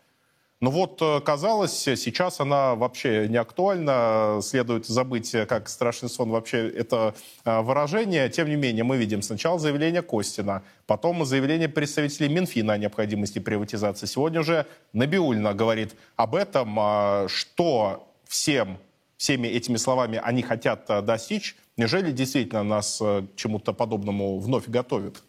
[0.64, 4.40] Ну вот, э, казалось, сейчас она вообще не актуальна.
[4.42, 8.30] Следует забыть, как страшный сон вообще это э, выражение.
[8.30, 14.06] Тем не менее, мы видим сначала заявление Костина, потом заявление представителей Минфина о необходимости приватизации.
[14.06, 18.78] Сегодня уже Набиульна говорит об этом, а что всем,
[19.18, 21.58] всеми этими словами они хотят э, достичь.
[21.76, 25.24] Неужели действительно нас к чему-то подобному вновь готовят?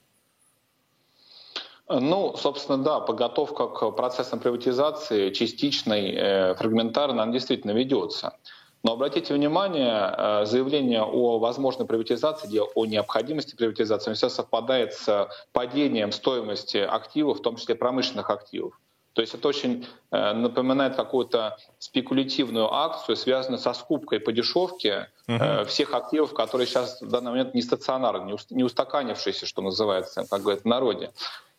[1.89, 8.37] Ну, собственно, да, подготовка к процессам приватизации частичной, э, фрагментарной, она действительно ведется.
[8.83, 16.13] Но обратите внимание, э, заявление о возможной приватизации, о необходимости приватизации, все совпадает с падением
[16.13, 18.79] стоимости активов, в том числе промышленных активов.
[19.13, 25.65] То есть это очень э, напоминает какую-то спекулятивную акцию, связанную со скупкой по дешевке угу.
[25.67, 30.63] всех активов, которые сейчас в данный момент не стационарны, не устаканившиеся, что называется, как говорят
[30.63, 31.13] в народе.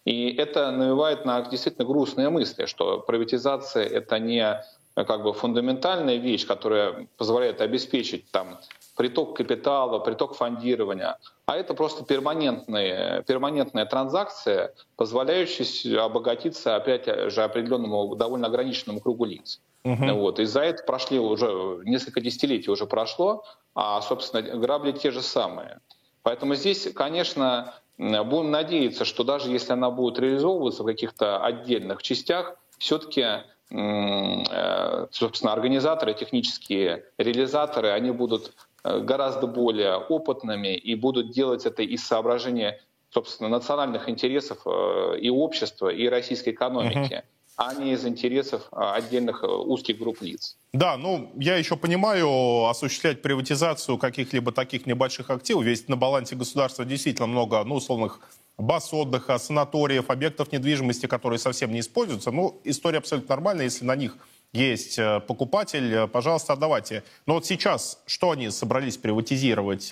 [0.05, 4.63] И это навевает на действительно грустные мысли, что приватизация— это не
[4.93, 8.59] как бы фундаментальная вещь, которая позволяет обеспечить там,
[8.95, 18.15] приток капитала, приток фондирования, а это просто перманентная, перманентная транзакция, позволяющая обогатиться, опять же, определенному
[18.15, 19.59] довольно ограниченному кругу лиц.
[19.83, 20.13] Угу.
[20.13, 20.39] Вот.
[20.39, 23.43] И за это прошли уже несколько десятилетий уже прошло,
[23.75, 25.79] а, собственно, грабли те же самые.
[26.23, 32.58] Поэтому здесь, конечно, Будем надеяться, что даже если она будет реализовываться в каких-то отдельных частях,
[32.77, 33.25] все-таки
[33.71, 38.53] э, собственно, организаторы, технические реализаторы, они будут
[38.84, 42.81] э, гораздо более опытными и будут делать это из соображения,
[43.12, 47.23] собственно, национальных интересов э, и общества, и российской экономики.
[47.23, 50.57] Uh-huh а не из интересов а, отдельных э, узких групп лиц.
[50.73, 56.83] Да, ну, я еще понимаю, осуществлять приватизацию каких-либо таких небольших активов, ведь на балансе государства
[56.83, 58.19] действительно много, ну, условных
[58.57, 62.31] баз отдыха, санаториев, объектов недвижимости, которые совсем не используются.
[62.31, 64.17] Ну, история абсолютно нормальная, если на них
[64.51, 67.03] есть э, покупатель, э, пожалуйста, отдавайте.
[67.25, 69.91] Но вот сейчас что они собрались приватизировать?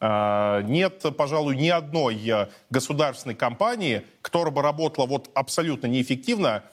[0.00, 6.64] Нет, пожалуй, ни одной государственной компании, которая бы работала вот абсолютно неэффективно,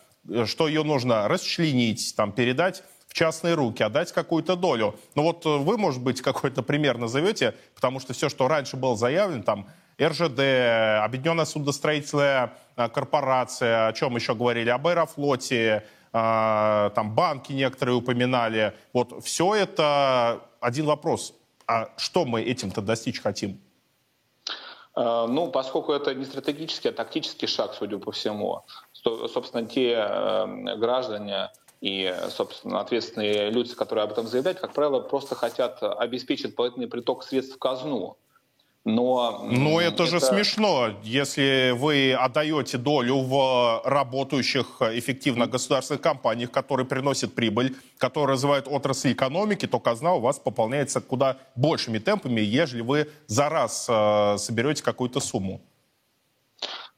[0.46, 4.96] что ее нужно расчленить, там, передать в частные руки, отдать какую-то долю.
[5.16, 8.96] Ну вот э, вы, может быть, какой-то пример назовете, потому что все, что раньше было
[8.96, 9.68] заявлено, там,
[10.02, 10.40] РЖД,
[11.04, 18.74] Объединенная судостроительная э, корпорация, о чем еще говорили, об Аэрофлоте, там банки некоторые упоминали.
[18.92, 21.34] Вот все это один вопрос.
[21.68, 23.62] А что мы этим-то достичь хотим?
[24.94, 28.66] Ну, поскольку это не стратегический, а тактический шаг, судя по всему,
[29.04, 31.50] собственно, те э, граждане
[31.82, 37.24] и, собственно, ответственные люди, которые об этом заявляют, как правило, просто хотят обеспечить дополнительный приток
[37.24, 38.18] средств в казну.
[38.84, 46.50] Но, Но это, это же смешно, если вы отдаете долю в работающих эффективно государственных компаниях,
[46.50, 52.42] которые приносят прибыль, которые развивают отрасли экономики, то казна у вас пополняется куда большими темпами,
[52.42, 55.62] ежели вы за раз э, соберете какую-то сумму.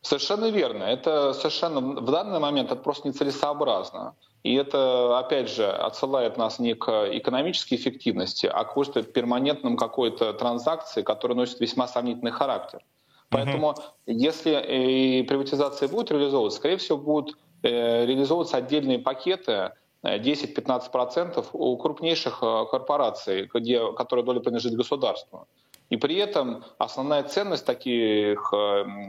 [0.04, 0.84] Совершенно верно.
[0.84, 4.16] Это совершенно в данный момент это просто нецелесообразно.
[4.44, 10.34] И это, опять же, отсылает нас не к экономической эффективности, а к просто перманентным какой-то
[10.34, 12.82] транзакции, которая носит весьма сомнительный характер.
[13.30, 13.82] Поэтому, uh-huh.
[14.06, 19.72] если и приватизация будет реализовываться, скорее всего, будут э, реализовываться отдельные пакеты
[20.04, 25.48] 10-15% э, у крупнейших э, корпораций, где, которые доля принадлежит государству.
[25.90, 28.52] И при этом основная ценность таких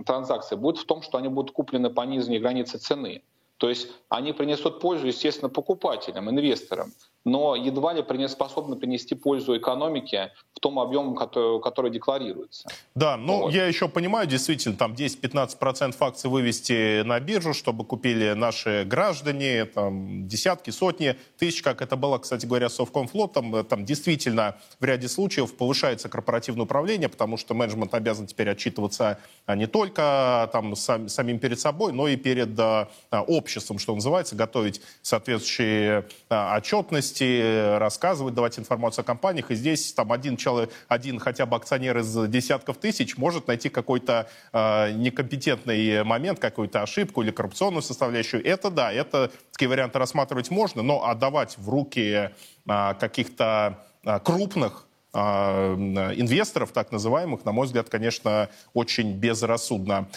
[0.06, 3.22] транзакций будет в том, что они будут куплены по нижней границе цены.
[3.56, 6.92] То есть они принесут пользу, естественно, покупателям, инвесторам
[7.24, 12.68] но едва ли способны принести пользу экономике в том объеме, который, который декларируется.
[12.94, 13.54] Да, ну вот.
[13.54, 20.28] я еще понимаю, действительно, там 10-15% акций вывести на биржу, чтобы купили наши граждане, там
[20.28, 25.54] десятки, сотни тысяч, как это было, кстати говоря, с Совкомфлотом, там действительно в ряде случаев
[25.56, 31.58] повышается корпоративное управление, потому что менеджмент обязан теперь отчитываться не только там сам, самим перед
[31.58, 38.58] собой, но и перед а, обществом, что называется, готовить соответствующие а, отчетности, новости, рассказывать, давать
[38.58, 39.50] информацию о компаниях.
[39.50, 44.28] И здесь там один человек, один хотя бы акционер из десятков тысяч может найти какой-то
[44.52, 48.44] э, некомпетентный момент, какую-то ошибку или коррупционную составляющую.
[48.44, 52.30] Это да, это такие варианты рассматривать можно, но отдавать в руки
[52.66, 60.08] э, каких-то э, крупных инвесторов, так называемых, на мой взгляд, конечно, очень безрассудно.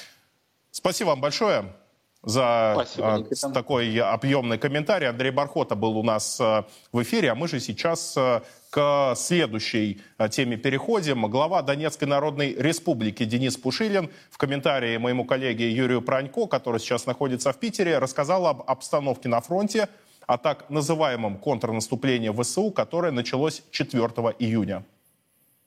[0.72, 1.66] Спасибо вам большое
[2.24, 5.08] за Спасибо, э, такой объемный комментарий.
[5.08, 10.02] Андрей Бархота был у нас э, в эфире, а мы же сейчас э, к следующей
[10.32, 11.28] теме переходим.
[11.28, 17.54] Глава Донецкой Народной Республики Денис Пушилин в комментарии моему коллеге Юрию Пронько, который сейчас находится
[17.54, 19.88] в Питере, рассказал об обстановке на фронте,
[20.26, 24.04] о так называемом контрнаступлении ВСУ, которое началось 4
[24.40, 24.84] июня.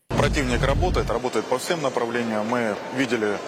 [0.09, 2.47] Противник работает, работает по всем направлениям.
[2.47, 3.39] Мы видели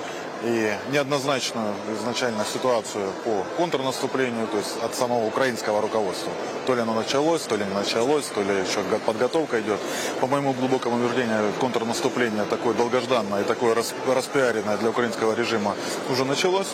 [0.44, 6.33] и неоднозначную изначально ситуацию по контрнаступлению, то есть от самого украинского руководства.
[6.66, 9.81] То ли оно началось, то ли не началось, то ли еще подготовка идет.
[10.20, 15.74] По моему глубокому убеждению, контрнаступление такое долгожданное и такое распиаренное для украинского режима
[16.11, 16.68] уже началось.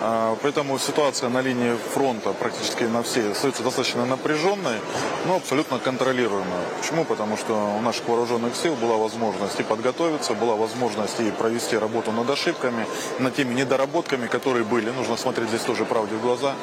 [0.00, 4.78] А, поэтому ситуация на линии фронта практически на всей остается достаточно напряженной,
[5.26, 6.64] но абсолютно контролируемой.
[6.80, 7.04] Почему?
[7.04, 12.12] Потому что у наших вооруженных сил была возможность и подготовиться, была возможность и провести работу
[12.12, 12.86] над ошибками,
[13.18, 14.90] над теми недоработками, которые были.
[14.90, 16.54] Нужно смотреть здесь тоже правде в глаза.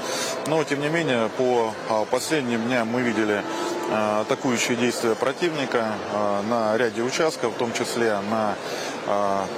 [0.47, 3.43] Но, тем не менее, по а, последним дням мы видели
[3.91, 8.55] а, атакующие действия противника а, на ряде участков, в том числе на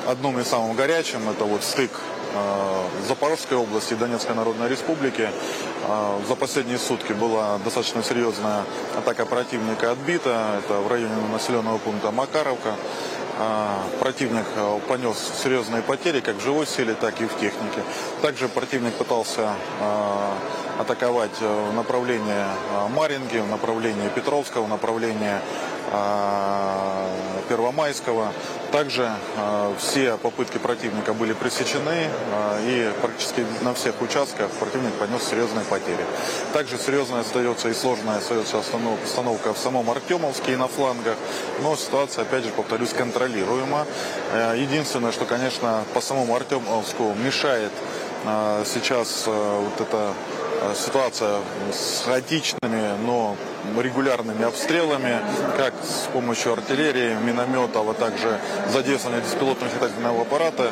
[0.08, 1.91] одном из самых горячем, это вот стык
[3.08, 5.30] Запорожской области и Донецкой Народной Республики.
[6.28, 8.65] За последние сутки была достаточно серьезная
[8.97, 10.60] атака противника отбита.
[10.60, 12.76] Это в районе населенного пункта Макаровка.
[13.39, 17.82] А, противник а, понес серьезные потери как в живой силе, так и в технике.
[18.21, 20.38] Также противник пытался а,
[20.80, 22.45] атаковать в направлении
[22.89, 25.39] Маринги, в направлении Петровского, в направлении
[27.47, 28.34] Первомайского.
[28.71, 35.23] Также э, все попытки противника были пресечены, э, и практически на всех участках противник понес
[35.23, 36.06] серьезные потери.
[36.54, 41.15] Также серьезная остается и сложная остается остановка в самом Артемовске и на флангах,
[41.62, 43.26] но ситуация, опять же, повторюсь, контролируема.
[44.33, 47.71] Э, единственное, что, конечно, по самому Артемовску мешает
[48.65, 50.13] сейчас вот эта
[50.75, 51.39] ситуация
[51.71, 53.37] с хаотичными, но
[53.80, 55.19] регулярными обстрелами,
[55.58, 58.39] как с помощью артиллерии, минометов, а также
[58.71, 60.71] задействования беспилотных летательного аппарата,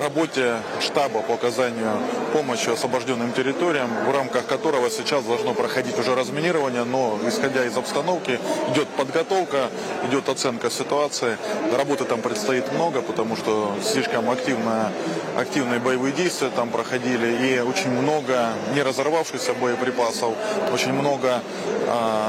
[0.00, 1.98] работе штаба по оказанию
[2.32, 8.38] помощи освобожденным территориям, в рамках которого сейчас должно проходить уже разминирование, но исходя из обстановки
[8.72, 9.68] идет подготовка,
[10.08, 11.36] идет оценка ситуации.
[11.76, 14.92] Работы там предстоит много, потому что слишком активно,
[15.36, 20.34] активные боевые действия там проходили и очень много не разорвавшихся боеприпасов,
[20.72, 21.42] очень много
[21.88, 22.19] а, а,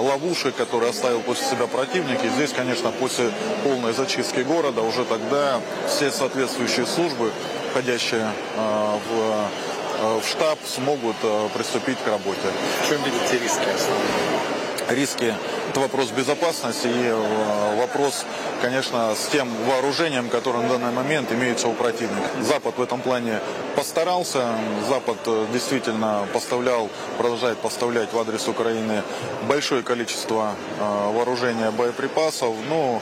[0.00, 2.24] ловушек, которые оставил после себя противник.
[2.24, 3.30] И здесь, конечно, после
[3.64, 7.30] полной зачистки города уже тогда все соответствующие службы,
[7.70, 11.16] входящие а, в, в штаб, смогут
[11.54, 12.48] приступить к работе.
[12.84, 14.42] В чем видите риски основные?
[14.88, 15.34] риски–
[15.70, 18.24] это вопрос безопасности и э, вопрос,
[18.60, 22.28] конечно, с тем вооружением, которое на данный момент имеется у противника.
[22.40, 23.40] Запад в этом плане
[23.76, 24.54] постарался.
[24.88, 29.02] Запад э, действительно поставлял, продолжает поставлять в адрес Украины
[29.48, 32.54] большое количество э, вооружения, боеприпасов.
[32.68, 33.00] Ну,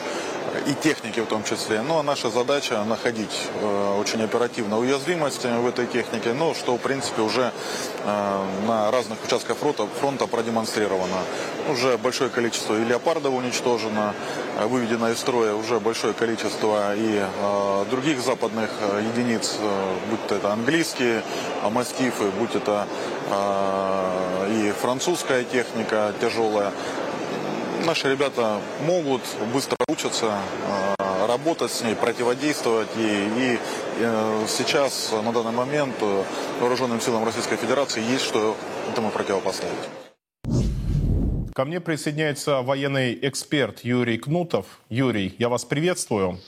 [0.66, 1.82] и техники в том числе.
[1.82, 7.22] Но наша задача находить э, очень оперативно уязвимости в этой технике, но что, в принципе,
[7.22, 7.52] уже
[8.04, 11.18] э, на разных участках фронта, фронта продемонстрировано.
[11.68, 14.14] Уже большое количество и леопардов уничтожено,
[14.58, 20.26] э, выведено из строя уже большое количество и э, других западных э, единиц, э, будь
[20.26, 21.22] то это английские
[21.62, 22.86] э, мастифы, будь это
[23.30, 26.72] э, и французская техника тяжелая.
[27.86, 30.38] Наши ребята могут, быстро учатся,
[30.98, 33.26] э, работать с ней, противодействовать ей.
[33.36, 33.58] И
[33.98, 36.24] э, сейчас, на данный момент, э,
[36.60, 38.56] вооруженным силам Российской Федерации есть что
[38.90, 39.88] этому противопоставить.
[41.54, 44.66] Ко мне присоединяется военный эксперт Юрий Кнутов.
[44.88, 46.38] Юрий, я вас приветствую.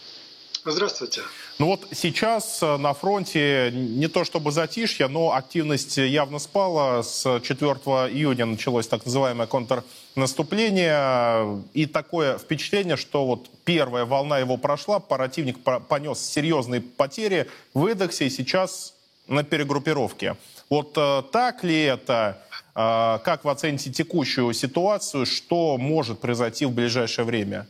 [0.64, 1.22] Здравствуйте.
[1.58, 7.02] Ну вот сейчас э, на фронте не то чтобы затишье, но активность явно спала.
[7.02, 7.70] С 4
[8.12, 11.64] июня началось так называемое контрнаступление.
[11.74, 15.58] И такое впечатление, что вот первая волна его прошла, противник
[15.88, 18.94] понес серьезные потери, выдохся и сейчас
[19.26, 20.36] на перегруппировке.
[20.70, 22.38] Вот э, так ли это?
[22.76, 25.26] Э, как вы оцените текущую ситуацию?
[25.26, 27.66] Что может произойти в ближайшее время?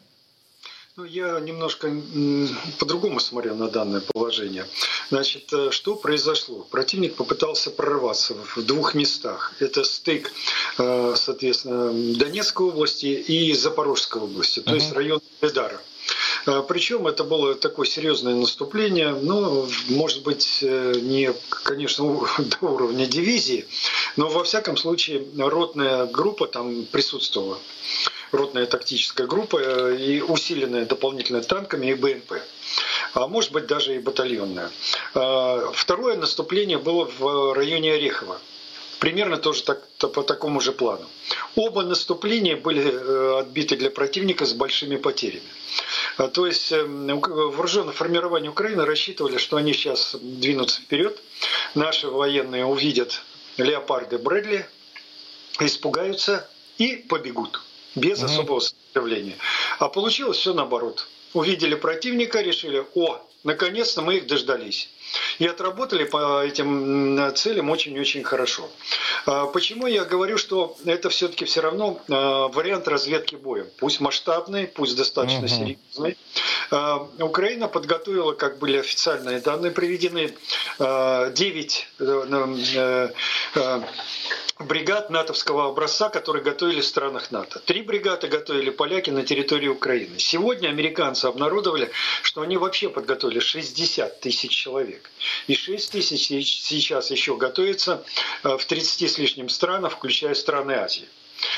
[0.95, 1.91] Ну, я немножко
[2.79, 4.67] по-другому смотрю на данное положение.
[5.09, 6.67] Значит, э, что произошло?
[6.71, 9.55] Противник попытался прорваться в двух местах.
[9.59, 10.31] Это стык,
[10.77, 14.75] э, соответственно, Донецкой области и Запорожской области, то uh-huh.
[14.75, 15.81] есть район Эдара.
[16.45, 21.33] Э, Причем это было такое серьезное наступление, но, может быть, не,
[21.65, 22.05] конечно,
[22.61, 23.65] до уровня дивизии,
[24.17, 27.59] но во всяком случае ротная группа там присутствовала.
[28.33, 32.33] Ротная тактическая группа и усиленная дополнительно танками и БМП
[33.15, 34.71] а может быть даже и батальонная.
[35.13, 38.41] Второе наступление было в районе Орехова
[38.99, 41.05] примерно тоже так, по такому же плану.
[41.57, 45.43] Оба наступления были отбиты для противника с большими потерями.
[46.33, 51.21] То есть вооруженное формирование Украины рассчитывали, что они сейчас двинутся вперед,
[51.75, 53.23] наши военные увидят
[53.57, 54.69] леопарды Брэдли,
[55.59, 57.61] испугаются и побегут
[57.95, 59.37] без mm особого сопротивления.
[59.79, 61.09] А получилось все наоборот.
[61.35, 64.91] Увидели противника, решили, о, наконец-то мы их дождались
[65.39, 68.69] и отработали по этим целям очень-очень хорошо.
[69.27, 73.67] А почему я говорю, что это все-таки все равно а, вариант разведки боем?
[73.79, 75.49] Пусть масштабный, пусть достаточно угу.
[75.49, 76.19] серьезный.
[76.71, 80.35] А, Украина подготовила, как были официальные данные приведены,
[80.79, 81.89] 9
[84.63, 87.61] бригад натовского образца, которые готовили в странах НАТО.
[87.61, 90.19] Три бригады готовили поляки на территории Украины.
[90.19, 91.91] Сегодня американцы обнародовали,
[92.23, 95.11] что они вообще подготовили 60 тысяч человек.
[95.47, 98.05] И 6 тысяч сейчас еще готовится
[98.45, 101.09] э, в 30 с лишним странах, включая страны Азии.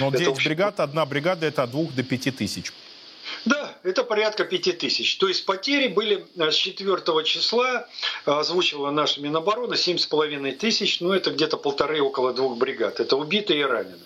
[0.00, 0.44] Но 9 это...
[0.44, 2.72] бригад, одна бригада это от 2 до 5 тысяч.
[3.44, 5.16] Да, это порядка 5 тысяч.
[5.18, 7.86] То есть потери были э, с 4 числа,
[8.24, 13.00] э, озвучивала наша Минобороны, 7,5 тысяч, ну это где-то полторы, около двух бригад.
[13.00, 13.98] Это убитые и ранены.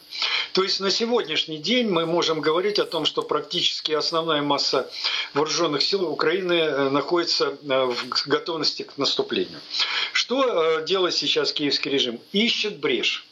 [0.52, 4.90] То есть на сегодняшний день мы можем говорить о том, что практически основная масса
[5.34, 9.60] вооруженных сил Украины э, находится в готовности к наступлению.
[10.12, 12.20] Что делает сейчас киевский режим?
[12.32, 13.27] Ищет брешь.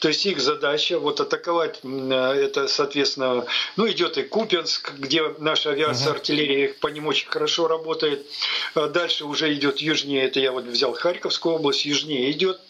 [0.00, 3.46] То есть их задача вот атаковать, это, соответственно,
[3.76, 8.26] ну идет и Купенск, где наша авиация, артиллерия по ним очень хорошо работает.
[8.74, 12.60] А дальше уже идет южнее, это я вот взял Харьковскую область, южнее идет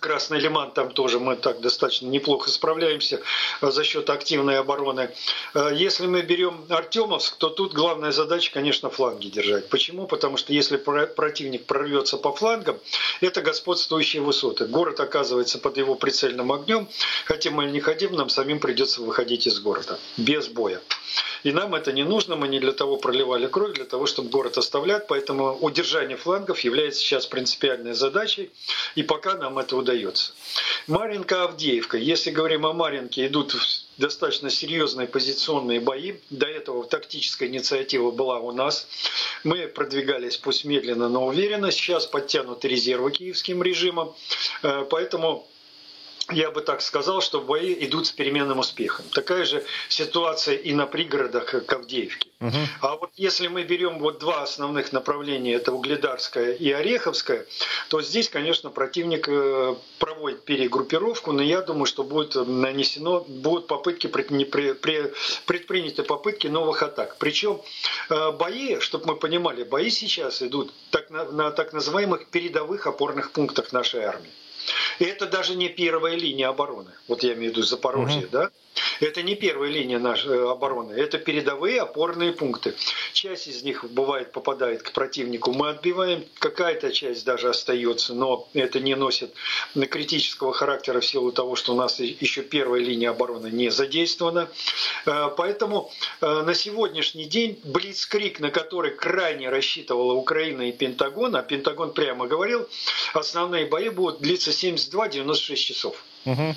[0.00, 3.20] Красный Лиман, там тоже мы так достаточно неплохо справляемся
[3.60, 5.10] э, за счет активной обороны.
[5.54, 9.68] Э, если мы берем Артемовск, то тут главная задача, конечно, фланги держать.
[9.68, 10.06] Почему?
[10.06, 12.78] Потому что если противник прорвется по флангам,
[13.20, 14.66] это господствующие высоты.
[14.66, 16.88] Город оказывается под его прицельным огнем,
[17.26, 20.80] хотим мы или не хотим, нам самим придется выходить из города без боя.
[21.42, 24.58] И нам это не нужно, мы не для того проливали кровь, для того, чтобы город
[24.58, 28.50] оставлять, поэтому удержание флангов является сейчас принципиальной задачей,
[28.94, 30.32] и пока нам это удается.
[30.86, 31.96] Маринка, Авдеевка.
[31.96, 33.54] Если говорим о Маринке, идут
[33.98, 36.14] достаточно серьезные позиционные бои.
[36.30, 38.86] До этого тактическая инициатива была у нас.
[39.44, 41.70] Мы продвигались пусть медленно, но уверенно.
[41.70, 44.14] Сейчас подтянуты резервы киевским режимом.
[44.62, 45.46] Э, поэтому
[46.32, 49.04] я бы так сказал, что бои идут с переменным успехом.
[49.12, 52.28] Такая же ситуация и на пригородах, как Авдеевке.
[52.40, 52.58] Угу.
[52.80, 57.46] А вот если мы берем вот два основных направления, это Угледарское и Ореховское,
[57.88, 64.08] то здесь, конечно, противник э, проводит перегруппировку, но я думаю, что будет нанесено, будут попытки,
[64.08, 67.16] предприняты попытки новых атак.
[67.18, 67.62] Причем
[68.10, 73.30] э, бои, чтобы мы понимали, бои сейчас идут так, на, на так называемых передовых опорных
[73.30, 74.30] пунктах нашей армии.
[74.98, 76.90] И это даже не первая линия обороны.
[77.08, 78.28] Вот я имею в виду Запорожье, угу.
[78.30, 78.50] да?
[79.02, 82.74] Это не первая линия нашей э, обороны, это передовые опорные пункты.
[83.12, 88.78] Часть из них бывает попадает к противнику, мы отбиваем, какая-то часть даже остается, но это
[88.78, 89.34] не носит
[89.74, 94.48] критического характера в силу того, что у нас еще первая линия обороны не задействована.
[95.04, 95.90] Э, поэтому
[96.20, 102.28] э, на сегодняшний день Блицкрик, на который крайне рассчитывала Украина и Пентагон, а Пентагон прямо
[102.28, 102.68] говорил,
[103.14, 106.04] основные бои будут длиться 72-96 часов.
[106.24, 106.54] Угу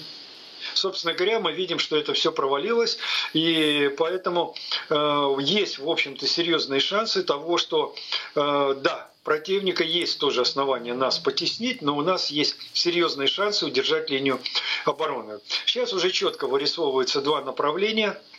[0.77, 2.97] собственно говоря, мы видим, что это все провалилось,
[3.33, 4.55] и поэтому
[4.89, 7.95] э, есть, в общем-то, серьезные шансы того, что,
[8.35, 14.09] э, да, противника есть тоже основания нас потеснить, но у нас есть серьезные шансы удержать
[14.09, 14.39] линию
[14.85, 15.39] обороны.
[15.65, 18.19] Сейчас уже четко вырисовываются два направления–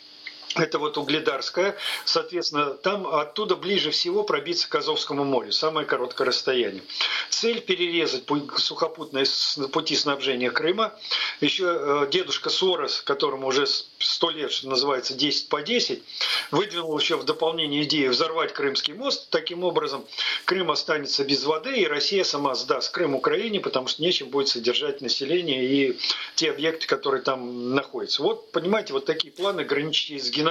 [0.59, 6.83] это вот Угледарская, соответственно, там оттуда ближе всего пробиться к Азовскому морю, самое короткое расстояние.
[7.29, 8.23] Цель перерезать
[8.57, 9.25] сухопутные
[9.71, 10.93] пути снабжения Крыма.
[11.41, 16.03] Еще э, дедушка Сорос, которому уже сто лет, что называется, 10 по 10,
[16.51, 19.29] выдвинул еще в дополнение идею взорвать Крымский мост.
[19.29, 20.05] Таким образом,
[20.45, 25.01] Крым останется без воды, и Россия сама сдаст Крым Украине, потому что нечем будет содержать
[25.01, 25.99] население и
[26.35, 28.23] те объекты, которые там находятся.
[28.23, 30.46] Вот, понимаете, вот такие планы, граничащие с геноцидом.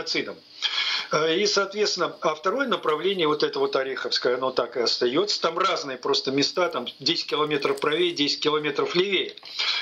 [1.12, 5.40] Э, и, соответственно, а второе направление, вот это вот Ореховское, оно так и остается.
[5.40, 9.34] Там разные просто места, там 10 километров правее, 10 километров левее.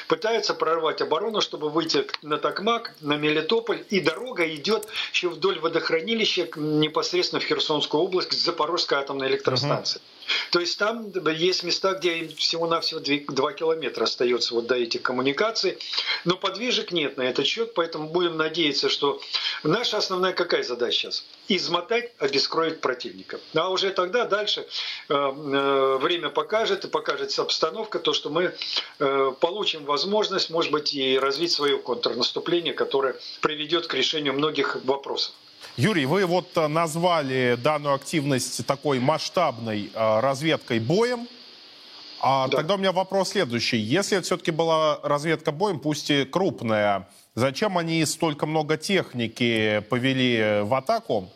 [0.09, 3.85] Пытаются прорвать оборону, чтобы выйти на Токмак, на Мелитополь.
[3.91, 9.99] И дорога идет еще вдоль водохранилища непосредственно в Херсонскую область, к Запорожской атомной электростанции.
[9.99, 10.14] Угу.
[10.51, 15.79] То есть там есть места, где всего-навсего 2 километра остается вот до этих коммуникаций,
[16.25, 19.21] но подвижек нет на этот счет, поэтому будем надеяться, что
[19.63, 21.25] наша основная какая задача сейчас?
[21.49, 23.39] Измотать, обескровить противника.
[23.55, 24.67] А уже тогда дальше
[25.09, 28.55] э, э, время покажет, и покажется обстановка, то, что мы
[28.99, 35.35] э, получим возможность, может быть, и развить свое контрнаступление, которое приведет к решению многих вопросов.
[35.77, 41.27] Юрий, вы вот э, назвали данную активность такой масштабной э, разведкой боем.
[42.21, 42.59] А да.
[42.59, 43.79] тогда у меня вопрос следующий.
[43.79, 50.61] Если это все-таки была разведка боем, пусть и крупная, зачем они столько много техники повели
[50.63, 51.29] в атаку?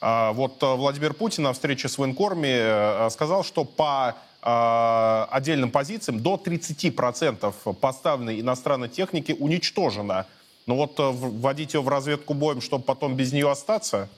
[0.00, 4.14] А, вот э, Владимир Путин на встрече с военкорами сказал, что по
[4.44, 10.26] отдельным позициям до 30% поставленной иностранной техники уничтожено.
[10.66, 14.08] Ну вот э, вводить ее в разведку боем, чтобы потом без нее остаться?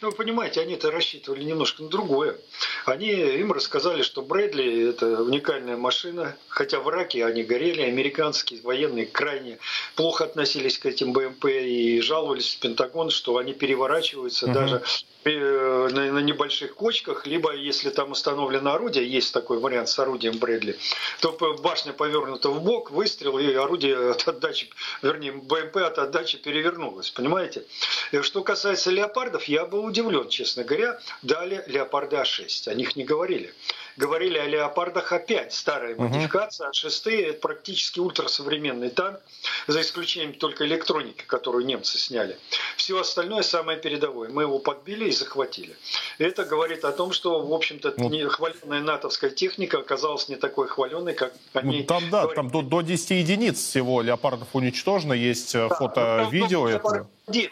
[0.00, 2.36] Ну, вы понимаете, они-то рассчитывали немножко на другое.
[2.84, 9.06] Они им рассказали, что Брэдли– это уникальная машина, хотя в Ираке они горели, американские военные
[9.06, 9.58] крайне
[9.96, 14.54] плохо относились к этим БМП и жаловались в Пентагон, что они переворачиваются угу.
[14.54, 14.82] даже
[15.24, 20.38] Э, на, на небольших кочках, либо если там установлено орудие, есть такой вариант с орудием
[20.38, 20.78] Брэдли,
[21.20, 24.70] то башня повернута в бок, выстрел, и орудие от отдачи,
[25.02, 27.64] вернее, БМП от отдачи перевернулось, понимаете?
[28.12, 33.04] И что касается леопардов, я был удивлен, честно говоря, дали леопарды А6, о них не
[33.04, 33.54] говорили
[33.98, 36.04] говорили о леопардах опять старая угу.
[36.04, 39.20] модификация, а шестые это практически ультрасовременный танк,
[39.66, 42.38] за исключением только электроники, которую немцы сняли.
[42.76, 44.30] Все остальное самое передовое.
[44.30, 45.76] Мы его подбили и захватили.
[46.18, 51.14] Это говорит о том, что, в общем-то, ну, хваленная натовская техника оказалась не такой хваленной,
[51.14, 51.80] как они...
[51.80, 56.20] Ну, там, да, там до, до 10 единиц всего леопардов уничтожено, есть э, да, фото,
[56.24, 56.68] ну, видео.
[56.68, 57.50] Леопард один.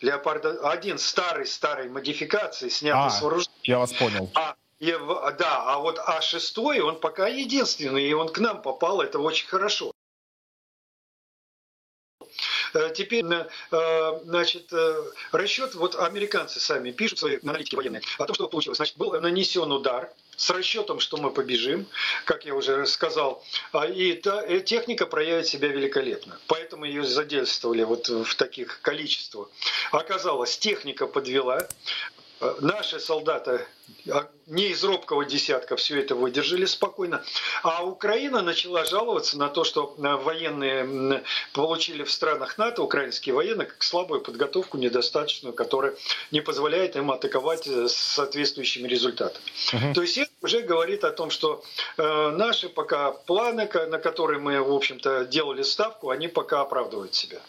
[0.00, 3.54] Леопард один старый-старой модификации, снятый а, с вооружения.
[3.64, 4.30] Я вас понял.
[4.34, 4.92] А и,
[5.38, 9.92] да, а вот А6, он пока единственный, и он к нам попал, это очень хорошо.
[12.74, 18.34] Э, теперь, э, значит, э, расчет, вот американцы сами пишут, свои аналитики военные, о том,
[18.34, 18.76] что получилось.
[18.76, 21.86] Значит, был нанесен удар с расчетом, что мы побежим,
[22.24, 26.38] как я уже сказал, а, и та, техника проявит себя великолепно.
[26.46, 29.50] Поэтому ее задействовали вот в таких количествах.
[29.90, 31.68] Оказалось, техника подвела,
[32.60, 33.66] наши солдаты
[34.10, 37.22] а, не из робкого десятка все это выдержали спокойно.
[37.62, 41.22] А Украина начала жаловаться на то, что э, военные
[41.52, 45.94] получили в странах НАТО, украинские военные, как слабую подготовку, недостаточную, которая
[46.30, 49.44] не позволяет им атаковать э, с соответствующими результатами.
[49.72, 49.94] Угу.
[49.94, 51.62] То есть это уже говорит о том, что
[51.96, 57.40] э, наши пока планы, на которые мы, в общем-то, делали ставку, они пока оправдывают себя.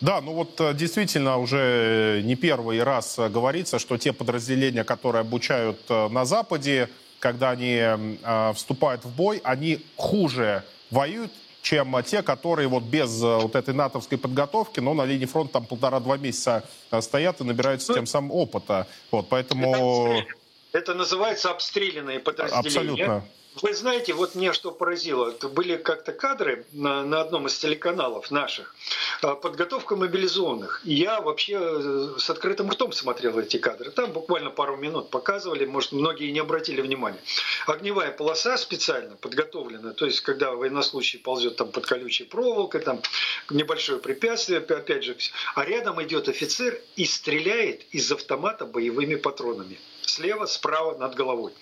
[0.00, 6.08] Да, ну вот действительно уже не первый раз говорится, что те подразделения, которые обучают Э,
[6.08, 12.84] на Западе, когда они э, вступают в бой, они хуже воюют, чем те, которые вот
[12.84, 16.64] без э, вот этой натовской подготовки, но на линии фронта там полтора-два месяца
[17.00, 18.86] стоят и набираются тем самым опыта.
[19.10, 20.18] Вот, поэтому...
[20.18, 20.26] Это,
[20.72, 22.68] это называется обстрелянные подразделения.
[22.68, 23.24] Абсолютно.
[23.62, 28.30] Вы знаете, вот мне что поразило, это были как-то кадры на, на одном из телеканалов
[28.30, 28.74] наших,
[29.22, 30.82] а, подготовка мобилизованных.
[30.84, 33.90] Я вообще э, с открытым ртом смотрел эти кадры.
[33.90, 37.18] Там буквально пару минут показывали, может, многие не обратили внимания.
[37.66, 43.00] Огневая полоса специально подготовлена, то есть, когда военнослужащий ползет там под колючей проволокой, там
[43.48, 45.16] небольшое препятствие, опять же,
[45.54, 49.78] а рядом идет офицер и стреляет из автомата боевыми патронами
[50.08, 51.52] слева, справа, над головой.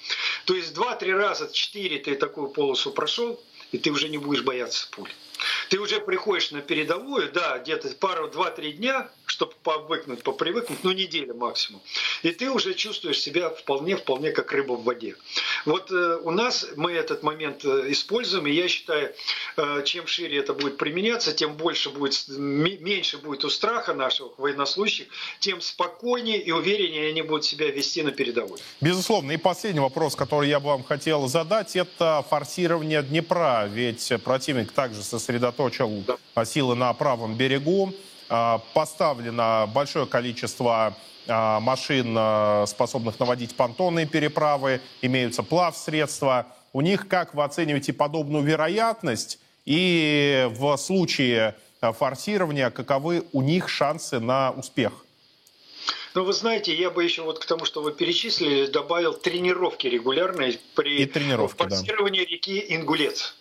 [0.44, 3.40] То есть два-три раза, четыре ты такую полосу прошел,
[3.72, 5.10] и ты уже не будешь бояться пуль.
[5.70, 11.34] Ты уже приходишь на передовую, да, где-то пару, два-три дня, чтобы повыкнуть, попривыкнуть, ну неделя
[11.34, 11.80] максимум.
[12.22, 15.16] И ты уже чувствуешь себя вполне-вполне как рыба в воде.
[15.64, 19.14] Вот э, у нас мы этот момент э, используем, и я считаю,
[19.56, 25.06] э, чем шире это будет применяться, тем больше будет, меньше будет у страха наших военнослужащих,
[25.40, 28.58] тем спокойнее и увереннее они будут себя вести на передовой.
[28.80, 29.32] Безусловно.
[29.32, 33.66] И последний вопрос, который я бы вам хотел задать, это форсирование Днепра.
[33.66, 36.44] Ведь противник также сосредоточил да.
[36.44, 37.92] силы на правом берегу.
[38.28, 40.96] А, поставлено большое количество
[41.26, 46.46] а, машин, а, способных наводить понтонные переправы, имеются плавсредства.
[46.72, 49.38] У них, как вы оцениваете подобную вероятность?
[49.64, 55.04] И в случае форсирования, каковы у них шансы на успех?
[56.14, 60.58] Ну, вы знаете, я бы еще вот к тому, что вы перечислили, добавил тренировки регулярные
[60.74, 62.30] при форсировании да.
[62.30, 63.34] реки Ингулец.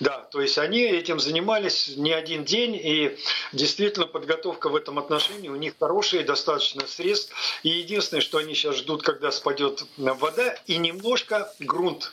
[0.00, 3.18] Да, то есть они этим занимались не один день, и
[3.52, 7.34] действительно подготовка в этом отношении у них хорошая, достаточно средств.
[7.62, 12.12] И единственное, что они сейчас ждут, когда спадет вода, и немножко грунт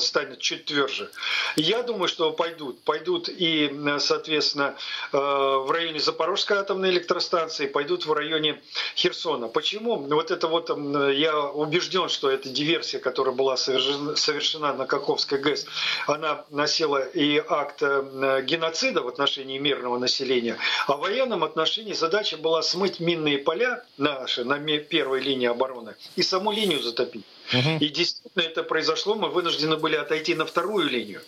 [0.00, 1.10] станет чуть тверже.
[1.56, 2.82] Я думаю, что пойдут.
[2.82, 4.76] Пойдут и, соответственно,
[5.12, 8.62] э, в районе Запорожской атомной электростанции, пойдут в районе
[8.96, 9.48] Херсона.
[9.48, 9.96] Почему?
[9.96, 15.66] Вот это вот, я убежден, что эта диверсия, которая была совершена, на Каховской ГЭС,
[16.06, 22.36] она носила и акт э, геноцида в отношении мирного населения, а в военном отношении задача
[22.36, 27.24] была смыть минные поля наши на первой линии обороны и саму линию затопить.
[27.52, 27.78] Угу.
[27.80, 31.22] И действительно это произошло, мы вынуждены были отойти на вторую линию.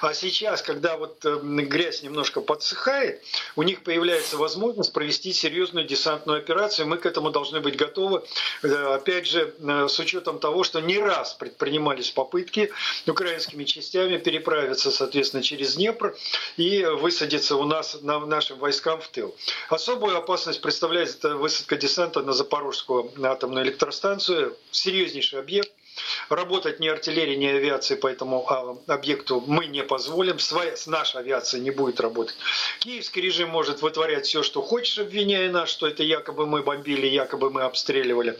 [0.00, 3.22] А сейчас, когда вот эм, грязь немножко подсыхает,
[3.56, 6.86] у них появляется возможность провести серьезную десантную операцию.
[6.86, 8.22] Мы к этому должны быть готовы.
[8.62, 12.70] Э, опять же, э, с учетом того, что не раз предпринимались попытки
[13.06, 16.16] украинскими частями переправиться, соответственно, через Днепр
[16.56, 19.34] и высадиться у нас, на, нашим войскам в тыл.
[19.68, 24.56] Особую опасность представляет высадка десанта на Запорожскую атомную электростанцию.
[24.70, 25.55] Серьезнейший объект объект.
[26.28, 30.38] Работать ни артиллерии, ни авиации по этому а, объекту мы не позволим.
[30.38, 32.34] С нашей авиацией не будет работать.
[32.80, 37.50] Киевский режим может вытворять все, что хочешь, обвиняя нас, что это якобы мы бомбили, якобы
[37.50, 38.38] мы обстреливали.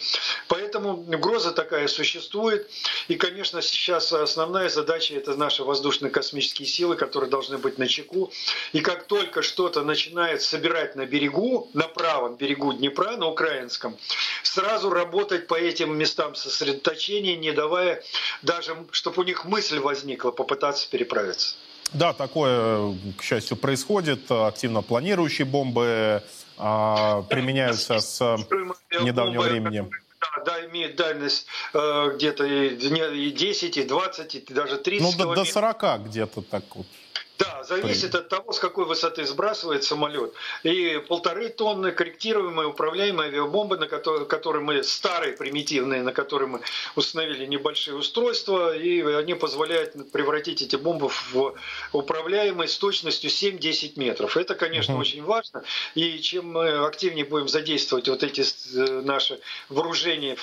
[0.48, 2.68] Поэтому угроза такая существует.
[3.06, 8.32] И, конечно, сейчас основная задача– это наши воздушно-космические силы, которые должны быть на чеку.
[8.72, 13.96] И как только что-то начинает собирать на берегу, на правом берегу Днепра, на украинском,
[14.42, 17.75] сразу работать по этим местам сосредоточения, не давая
[18.42, 21.56] даже, чтобы у них мысль возникла попытаться переправиться.
[21.92, 24.30] Да, такое, к счастью, происходит.
[24.30, 26.22] Активно планирующие бомбы
[26.58, 28.38] а, применяются с
[29.00, 29.88] недавнего времени.
[30.44, 35.44] Да, имеет дальность э, где-то и 10, и 20, и даже 30 Ну, до, до
[35.44, 36.86] 40 где-то так вот.
[37.38, 40.32] Да, зависит от того, с какой высоты сбрасывает самолет.
[40.62, 46.60] И полторы тонны корректируемые, управляемые авиабомбы, на которые, которые мы, старые, примитивные, на которые мы
[46.94, 51.54] установили небольшие устройства, и они позволяют превратить эти бомбы в
[51.92, 54.36] управляемые с точностью 7-10 метров.
[54.36, 55.00] Это, конечно, uh-huh.
[55.00, 55.62] очень важно.
[55.94, 60.36] И чем мы активнее будем задействовать вот эти э, наши вооружения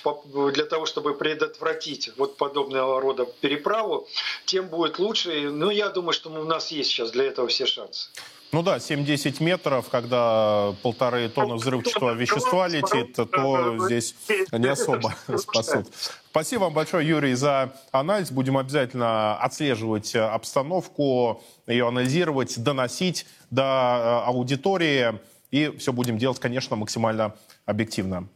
[0.52, 4.08] для того, чтобы предотвратить вот подобного рода переправу,
[4.46, 5.50] тем будет лучше.
[5.50, 8.10] Ну, я думаю, что у нас есть есть сейчас для этого все шансы.
[8.52, 14.16] Ну да, 7-10 метров, когда полторы тонны взрывчатого вещества летит, то здесь
[14.52, 15.88] не особо спасут.
[16.30, 18.32] Спасибо вам большое, Юрий, за анализ.
[18.32, 25.20] Будем обязательно отслеживать обстановку, ее анализировать, доносить до э, аудитории.
[25.50, 28.28] И все будем делать, конечно, максимально объективно.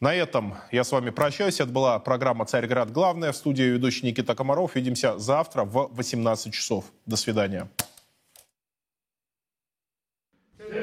[0.00, 1.60] На этом я с вами прощаюсь.
[1.60, 2.92] Это была программа «Царьград.
[2.92, 3.32] Главное».
[3.32, 4.76] В студии ведущий Никита Комаров.
[4.76, 6.84] Увидимся завтра в 18 часов.
[7.04, 7.68] До свидания.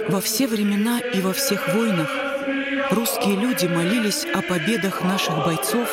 [0.09, 2.09] Во все времена и во всех войнах
[2.91, 5.89] русские люди молились о победах наших бойцов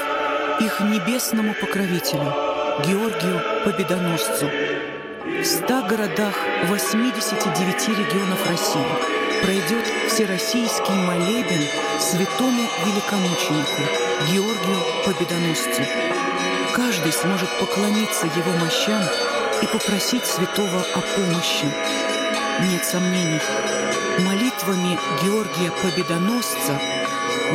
[0.61, 2.33] их небесному покровителю,
[2.87, 4.47] Георгию Победоносцу.
[5.41, 6.35] В ста городах
[6.69, 9.13] 89 регионов России–
[9.43, 11.63] пройдет всероссийский молебен
[12.01, 13.83] святому великомученику
[14.31, 15.83] Георгию Победоносцу.
[16.75, 19.03] Каждый сможет поклониться его мощам
[19.63, 21.67] и попросить святого о помощи.
[22.71, 23.41] Нет сомнений,
[24.21, 26.81] молитвами Георгия Победоносца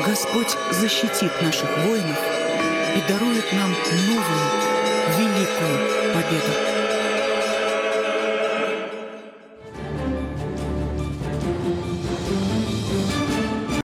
[0.06, 2.18] Господь защитит наших воинов
[2.96, 3.72] и дарует нам
[4.08, 6.77] новую, великую победу.